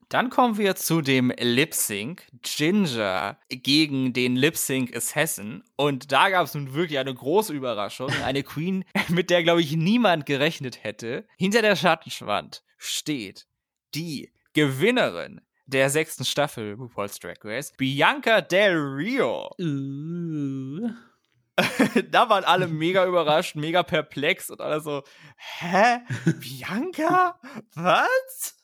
[0.09, 2.27] Dann kommen wir zu dem Lip Sync.
[2.41, 5.63] Ginger gegen den Lip Sync Assassin.
[5.75, 8.09] Und da gab es nun wirklich eine große Überraschung.
[8.23, 11.27] Eine Queen, mit der, glaube ich, niemand gerechnet hätte.
[11.37, 13.45] Hinter der Schattenwand steht
[13.93, 19.51] die Gewinnerin der sechsten Staffel RuPaul's Drag Race, Bianca Del Rio.
[19.59, 20.89] Uh.
[22.09, 25.03] da waren alle mega überrascht, mega perplex und alle so,
[25.59, 25.99] hä?
[26.39, 27.39] Bianca?
[27.75, 28.58] Was?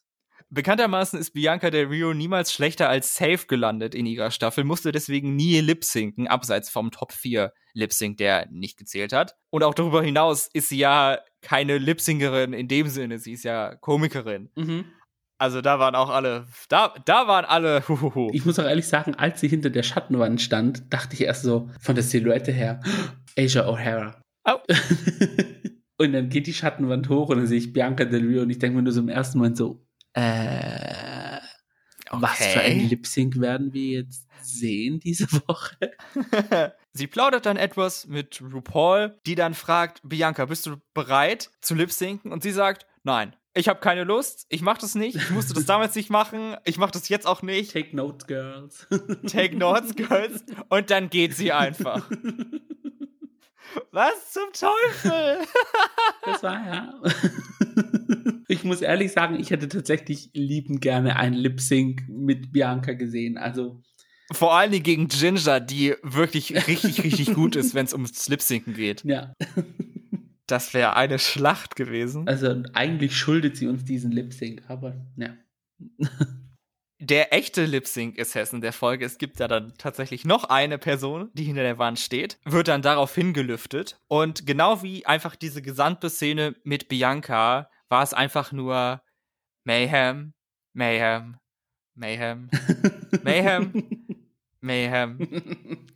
[0.55, 5.35] Bekanntermaßen ist Bianca Del Rio niemals schlechter als safe gelandet in ihrer Staffel, musste deswegen
[5.35, 9.35] nie lip-sinken, abseits vom Top 4 Lip-Sync, der nicht gezählt hat.
[9.49, 13.75] Und auch darüber hinaus ist sie ja keine Lip-Singerin in dem Sinne, sie ist ja
[13.75, 14.49] Komikerin.
[14.55, 14.85] Mhm.
[15.37, 17.85] Also da waren auch alle, da, da waren alle.
[17.89, 18.29] Huhuhu.
[18.31, 21.69] Ich muss auch ehrlich sagen, als sie hinter der Schattenwand stand, dachte ich erst so
[21.81, 22.79] von der Silhouette her,
[23.37, 24.21] Asia O'Hara.
[24.45, 24.59] Oh.
[25.97, 28.59] und dann geht die Schattenwand hoch und dann sehe ich Bianca Del Rio und ich
[28.59, 29.84] denke mir nur so im ersten Moment so,
[30.15, 31.37] äh,
[32.09, 32.21] okay.
[32.21, 35.91] Was für ein Lip Sync werden wir jetzt sehen diese Woche?
[36.93, 41.91] Sie plaudert dann etwas mit RuPaul, die dann fragt, Bianca, bist du bereit zu Lip
[41.91, 42.31] Sinken?
[42.31, 43.35] Und sie sagt, nein.
[43.57, 46.77] Ich habe keine Lust, ich mach das nicht, ich musste das damals nicht machen, ich
[46.77, 47.71] mach das jetzt auch nicht.
[47.71, 48.85] Take notes, girls.
[49.27, 50.43] Take notes, girls.
[50.69, 52.09] Und dann geht sie einfach.
[53.91, 55.37] Was zum Teufel?
[56.23, 56.93] das war ja.
[58.47, 63.39] Ich muss ehrlich sagen, ich hätte tatsächlich liebend gerne ein Lip Sync mit Bianca gesehen.
[63.39, 63.81] Also
[64.31, 68.41] vor allen Dingen gegen Ginger, die wirklich richtig, richtig gut ist, wenn es ums Lip
[68.41, 69.03] Synken geht.
[69.03, 69.33] Ja.
[70.47, 72.27] Das wäre eine Schlacht gewesen.
[72.27, 75.35] Also eigentlich schuldet sie uns diesen Lip Sync, aber ja.
[76.99, 81.29] Der echte Lip Sync Assassin der Folge, es gibt ja dann tatsächlich noch eine Person,
[81.33, 83.99] die hinter der Wand steht, wird dann darauf hingelüftet.
[84.07, 89.01] Und genau wie einfach diese gesamte Szene mit Bianca war es einfach nur
[89.65, 90.33] Mayhem,
[90.73, 91.37] Mayhem,
[91.95, 92.49] Mayhem,
[93.23, 93.73] Mayhem,
[94.61, 95.19] Mayhem,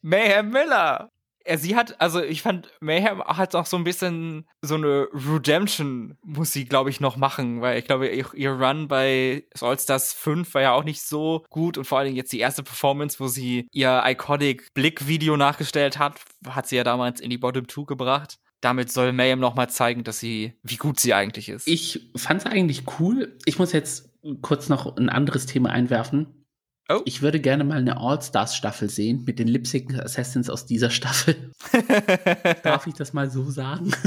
[0.00, 1.11] Mayhem Miller.
[1.56, 6.52] Sie hat, also ich fand, Mayhem hat auch so ein bisschen so eine Redemption muss
[6.52, 10.72] sie, glaube ich, noch machen, weil ich glaube, ihr, Run bei All-Stars 5 war ja
[10.72, 14.02] auch nicht so gut und vor allen Dingen jetzt die erste Performance, wo sie ihr
[14.04, 19.12] iconic Blick-Video nachgestellt hat, hat sie ja damals in die Bottom 2 gebracht damit soll
[19.12, 21.66] Mayhem nochmal zeigen, dass sie, wie gut sie eigentlich ist.
[21.66, 23.36] Ich fand es eigentlich cool.
[23.44, 26.41] Ich muss jetzt kurz noch ein anderes Thema einwerfen.
[26.88, 27.00] Oh.
[27.04, 31.52] Ich würde gerne mal eine All-Stars-Staffel sehen mit den Lip Sync Assassins aus dieser Staffel.
[32.62, 33.92] Darf ich das mal so sagen?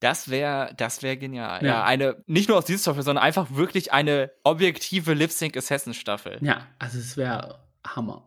[0.00, 1.62] Das wäre, das wäre genial.
[1.62, 1.66] Ja.
[1.66, 1.84] ja.
[1.84, 6.36] eine, nicht nur aus dieser Staffel, sondern einfach wirklich eine objektive Lip Sync Assassin Staffel.
[6.42, 8.22] Ja, also es wäre Hammer.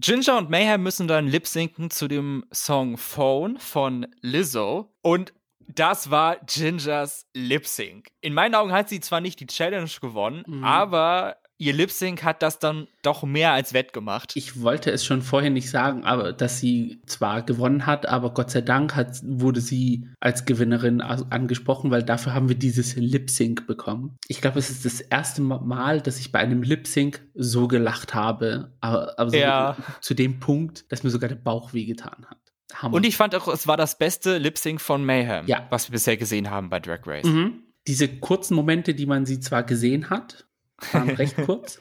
[0.00, 4.94] Ginger und Mayhem müssen dann lip-sinken zu dem Song Phone von Lizzo.
[5.02, 5.34] Und
[5.66, 8.08] das war Gingers Lip-Sync.
[8.22, 10.64] In meinen Augen hat sie zwar nicht die Challenge gewonnen, mhm.
[10.64, 14.34] aber ihr Lip Sync hat das dann doch mehr als wettgemacht.
[14.36, 18.50] Ich wollte es schon vorher nicht sagen, aber dass sie zwar gewonnen hat, aber Gott
[18.50, 23.66] sei Dank hat, wurde sie als Gewinnerin angesprochen, weil dafür haben wir dieses Lip Sync
[23.66, 24.16] bekommen.
[24.28, 28.14] Ich glaube, es ist das erste Mal, dass ich bei einem Lip Sync so gelacht
[28.14, 29.76] habe, aber, aber so Ja.
[30.00, 32.38] zu dem Punkt, dass mir sogar der Bauch wehgetan hat.
[32.74, 32.94] Hammer.
[32.96, 35.66] Und ich fand auch, es war das beste Lip Sync von Mayhem, Ja.
[35.70, 37.24] was wir bisher gesehen haben bei Drag Race.
[37.26, 37.62] Mhm.
[37.86, 40.46] Diese kurzen Momente, die man sie zwar gesehen hat,
[40.92, 41.80] waren recht kurz,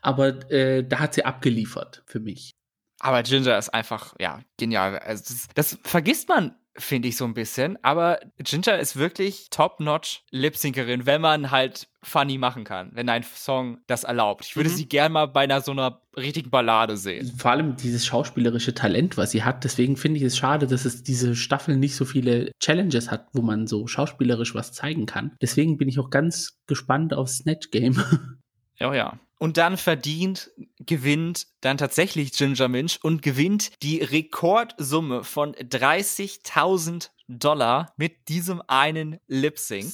[0.00, 2.52] aber äh, da hat sie abgeliefert für mich.
[3.00, 4.98] Aber Ginger ist einfach, ja, genial.
[4.98, 7.78] Also das, das vergisst man, finde ich, so ein bisschen.
[7.82, 13.78] Aber Ginger ist wirklich top-notch Lip-Syncerin, wenn man halt funny machen kann, wenn ein Song
[13.86, 14.44] das erlaubt.
[14.44, 14.74] Ich würde Mhm.
[14.74, 17.32] sie gern mal bei einer so einer richtigen Ballade sehen.
[17.38, 19.64] Vor allem dieses schauspielerische Talent, was sie hat.
[19.64, 23.40] Deswegen finde ich es schade, dass es diese Staffel nicht so viele Challenges hat, wo
[23.42, 25.32] man so schauspielerisch was zeigen kann.
[25.40, 27.94] Deswegen bin ich auch ganz gespannt auf Snatch Game.
[28.80, 29.18] Oh ja.
[29.38, 37.92] Und dann verdient, gewinnt dann tatsächlich Ginger Minch und gewinnt die Rekordsumme von 30.000 Dollar
[37.96, 39.92] mit diesem einen Lip-Sync.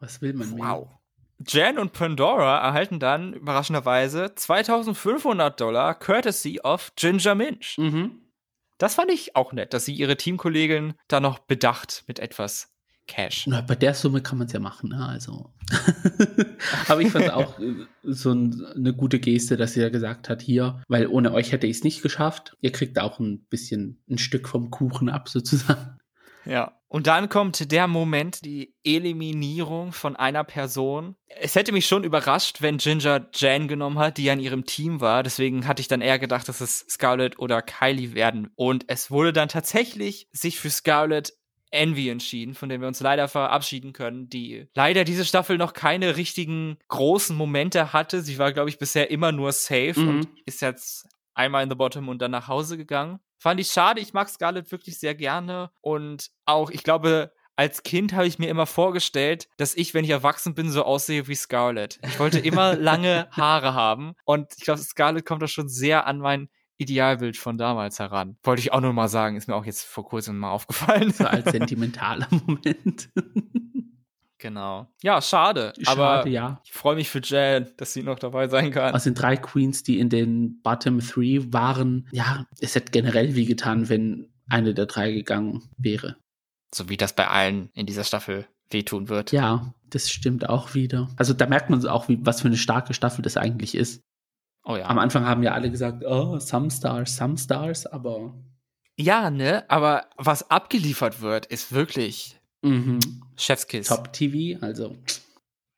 [0.00, 0.64] Was will man mehr?
[0.64, 0.88] Wow.
[1.46, 7.78] Jan und Pandora erhalten dann überraschenderweise 2500 Dollar courtesy of Ginger Minch.
[7.78, 8.22] Mhm.
[8.78, 12.72] Das fand ich auch nett, dass sie ihre Teamkollegin da noch bedacht mit etwas
[13.08, 13.46] Cash.
[13.46, 15.04] Na, bei der Summe kann man es ja machen, ne?
[15.04, 15.50] also.
[16.92, 20.42] Aber ich fand auch äh, so ein, eine gute Geste, dass sie ja gesagt hat,
[20.42, 22.56] hier, weil ohne euch hätte ich es nicht geschafft.
[22.60, 25.98] Ihr kriegt auch ein bisschen ein Stück vom Kuchen ab, sozusagen.
[26.44, 26.72] Ja.
[26.90, 31.16] Und dann kommt der Moment, die Eliminierung von einer Person.
[31.26, 35.02] Es hätte mich schon überrascht, wenn Ginger Jan genommen hat, die ja in ihrem Team
[35.02, 35.22] war.
[35.22, 38.48] Deswegen hatte ich dann eher gedacht, dass es Scarlett oder Kylie werden.
[38.54, 41.34] Und es wurde dann tatsächlich sich für Scarlett
[41.70, 46.16] Envy entschieden, von dem wir uns leider verabschieden können, die leider diese Staffel noch keine
[46.16, 48.22] richtigen großen Momente hatte.
[48.22, 50.08] Sie war, glaube ich, bisher immer nur safe Mhm.
[50.08, 53.20] und ist jetzt einmal in the bottom und dann nach Hause gegangen.
[53.38, 54.00] Fand ich schade.
[54.00, 55.70] Ich mag Scarlett wirklich sehr gerne.
[55.80, 60.10] Und auch, ich glaube, als Kind habe ich mir immer vorgestellt, dass ich, wenn ich
[60.10, 61.98] erwachsen bin, so aussehe wie Scarlett.
[62.04, 64.14] Ich wollte immer lange Haare haben.
[64.24, 66.48] Und ich glaube, Scarlett kommt da schon sehr an mein
[66.78, 68.36] Idealbild von damals heran.
[68.42, 71.12] Wollte ich auch nur mal sagen, ist mir auch jetzt vor kurzem mal aufgefallen.
[71.12, 73.10] So als sentimentaler Moment.
[74.38, 74.88] genau.
[75.02, 75.72] Ja, schade.
[75.80, 76.60] Schade, aber ja.
[76.64, 78.94] ich freue mich für Jan, dass sie noch dabei sein kann.
[78.94, 83.44] Aus den drei Queens, die in den Bottom Three waren, ja, es hätte generell wie
[83.44, 86.16] getan, wenn eine der drei gegangen wäre.
[86.72, 89.32] so wie das bei allen in dieser Staffel wehtun wird.
[89.32, 91.08] Ja, das stimmt auch wieder.
[91.16, 94.02] Also da merkt man auch, wie, was für eine starke Staffel das eigentlich ist.
[94.68, 94.84] Oh ja.
[94.84, 98.34] Am Anfang haben ja alle gesagt, oh, some stars, some stars, aber
[98.96, 99.64] Ja, ne?
[99.70, 103.00] Aber was abgeliefert wird, ist wirklich mhm.
[103.38, 103.88] Chefskiss.
[103.88, 104.94] Top TV, also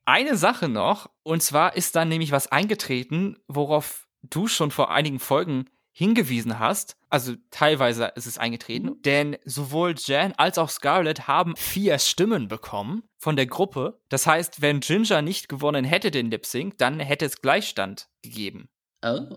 [0.07, 5.21] Eine Sache noch, und zwar ist dann nämlich was eingetreten, worauf du schon vor einigen
[5.21, 6.97] Folgen hingewiesen hast.
[7.11, 13.05] Also teilweise ist es eingetreten, denn sowohl Jan als auch Scarlett haben vier Stimmen bekommen
[13.19, 14.01] von der Gruppe.
[14.09, 18.69] Das heißt, wenn Ginger nicht gewonnen hätte den Lip Sync, dann hätte es Gleichstand gegeben.
[19.03, 19.37] Oh.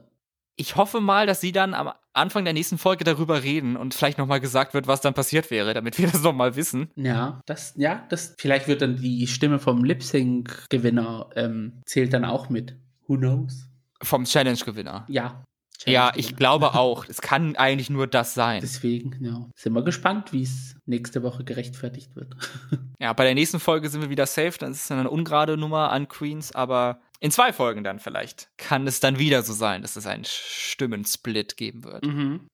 [0.56, 4.20] Ich hoffe mal, dass sie dann am Anfang der nächsten Folge darüber reden und vielleicht
[4.20, 6.92] nochmal gesagt wird, was dann passiert wäre, damit wir das nochmal wissen.
[6.96, 12.14] Ja, das, ja, das, vielleicht wird dann die Stimme vom Lip Sync Gewinner ähm, zählt
[12.14, 12.76] dann auch mit.
[13.08, 13.68] Who knows?
[14.02, 15.06] Vom Challenge-Gewinner.
[15.10, 15.44] Ja.
[15.86, 16.38] Ja, Challenge ich Gewinner.
[16.38, 17.06] glaube auch.
[17.10, 18.62] Es kann eigentlich nur das sein.
[18.62, 19.50] Deswegen, ja.
[19.56, 22.36] Sind wir gespannt, wie es nächste Woche gerechtfertigt wird.
[23.00, 24.58] Ja, bei der nächsten Folge sind wir wieder safe.
[24.58, 28.86] Dann ist es eine ungerade Nummer an Queens, aber in zwei Folgen dann vielleicht kann
[28.86, 32.06] es dann wieder so sein, dass es einen Stimmensplit geben wird.
[32.06, 32.48] mhm.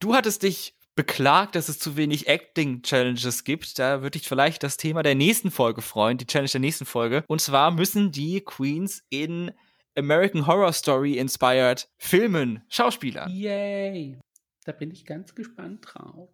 [0.00, 3.78] Du hattest dich beklagt, dass es zu wenig Acting-Challenges gibt.
[3.78, 7.24] Da würde ich vielleicht das Thema der nächsten Folge freuen, die Challenge der nächsten Folge.
[7.28, 9.52] Und zwar müssen die Queens in
[9.96, 13.28] American Horror Story inspired Filmen Schauspieler.
[13.28, 14.18] Yay.
[14.64, 16.28] Da bin ich ganz gespannt drauf.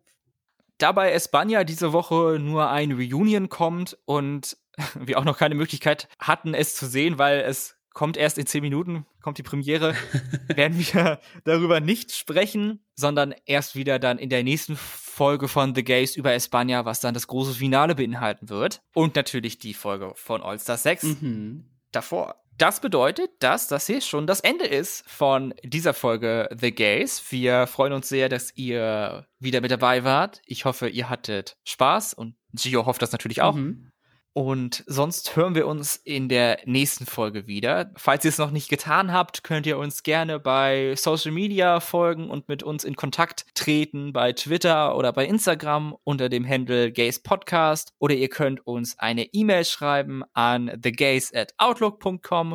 [0.79, 4.57] da bei Espanja diese Woche nur ein Reunion kommt und
[4.99, 8.63] wir auch noch keine Möglichkeit hatten, es zu sehen, weil es kommt erst in zehn
[8.63, 9.95] Minuten, kommt die Premiere,
[10.55, 15.85] werden wir darüber nicht sprechen, sondern erst wieder dann in der nächsten Folge von The
[15.85, 18.83] Gays über Espanja, was dann das große Finale beinhalten wird.
[18.95, 21.65] Und natürlich die Folge von All Star 6 Mhm.
[21.93, 22.37] davor.
[22.59, 27.23] Das bedeutet, dass das hier schon das Ende ist von dieser Folge The Gays.
[27.31, 30.43] Wir freuen uns sehr, dass ihr wieder mit dabei wart.
[30.45, 33.55] Ich hoffe, ihr hattet Spaß und Gio hofft das natürlich auch.
[33.55, 33.91] Mhm.
[34.35, 37.91] Und sonst hören wir uns in der nächsten Folge wieder.
[37.97, 42.31] Falls ihr es noch nicht getan habt, könnt ihr uns gerne bei Social Media folgen
[42.31, 47.23] und mit uns in Kontakt treten bei Twitter oder bei Instagram unter dem Handle Gays
[47.23, 47.93] Podcast.
[47.99, 51.33] Oder ihr könnt uns eine E-Mail schreiben an thegays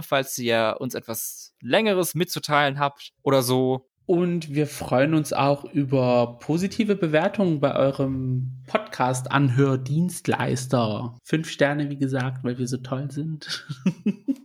[0.02, 3.88] falls ihr uns etwas längeres mitzuteilen habt oder so.
[4.08, 11.18] Und wir freuen uns auch über positive Bewertungen bei eurem Podcast-Anhördienstleister.
[11.24, 13.68] Fünf Sterne, wie gesagt, weil wir so toll sind.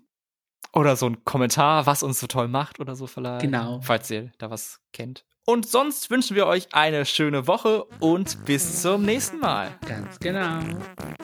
[0.73, 3.43] oder so ein Kommentar, was uns so toll macht oder so vielleicht.
[3.43, 3.79] Genau.
[3.83, 5.25] Falls ihr da was kennt.
[5.45, 9.71] Und sonst wünschen wir euch eine schöne Woche und bis zum nächsten Mal.
[9.87, 10.59] Ganz genau.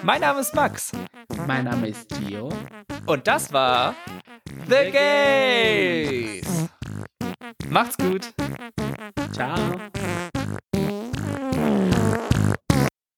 [0.05, 0.93] Mein Name ist Max.
[1.49, 2.53] Mein Name ist Gio.
[3.07, 3.97] Und das war
[4.68, 6.68] The Gays.
[7.68, 8.34] Macht's gut.
[9.32, 9.57] Ciao.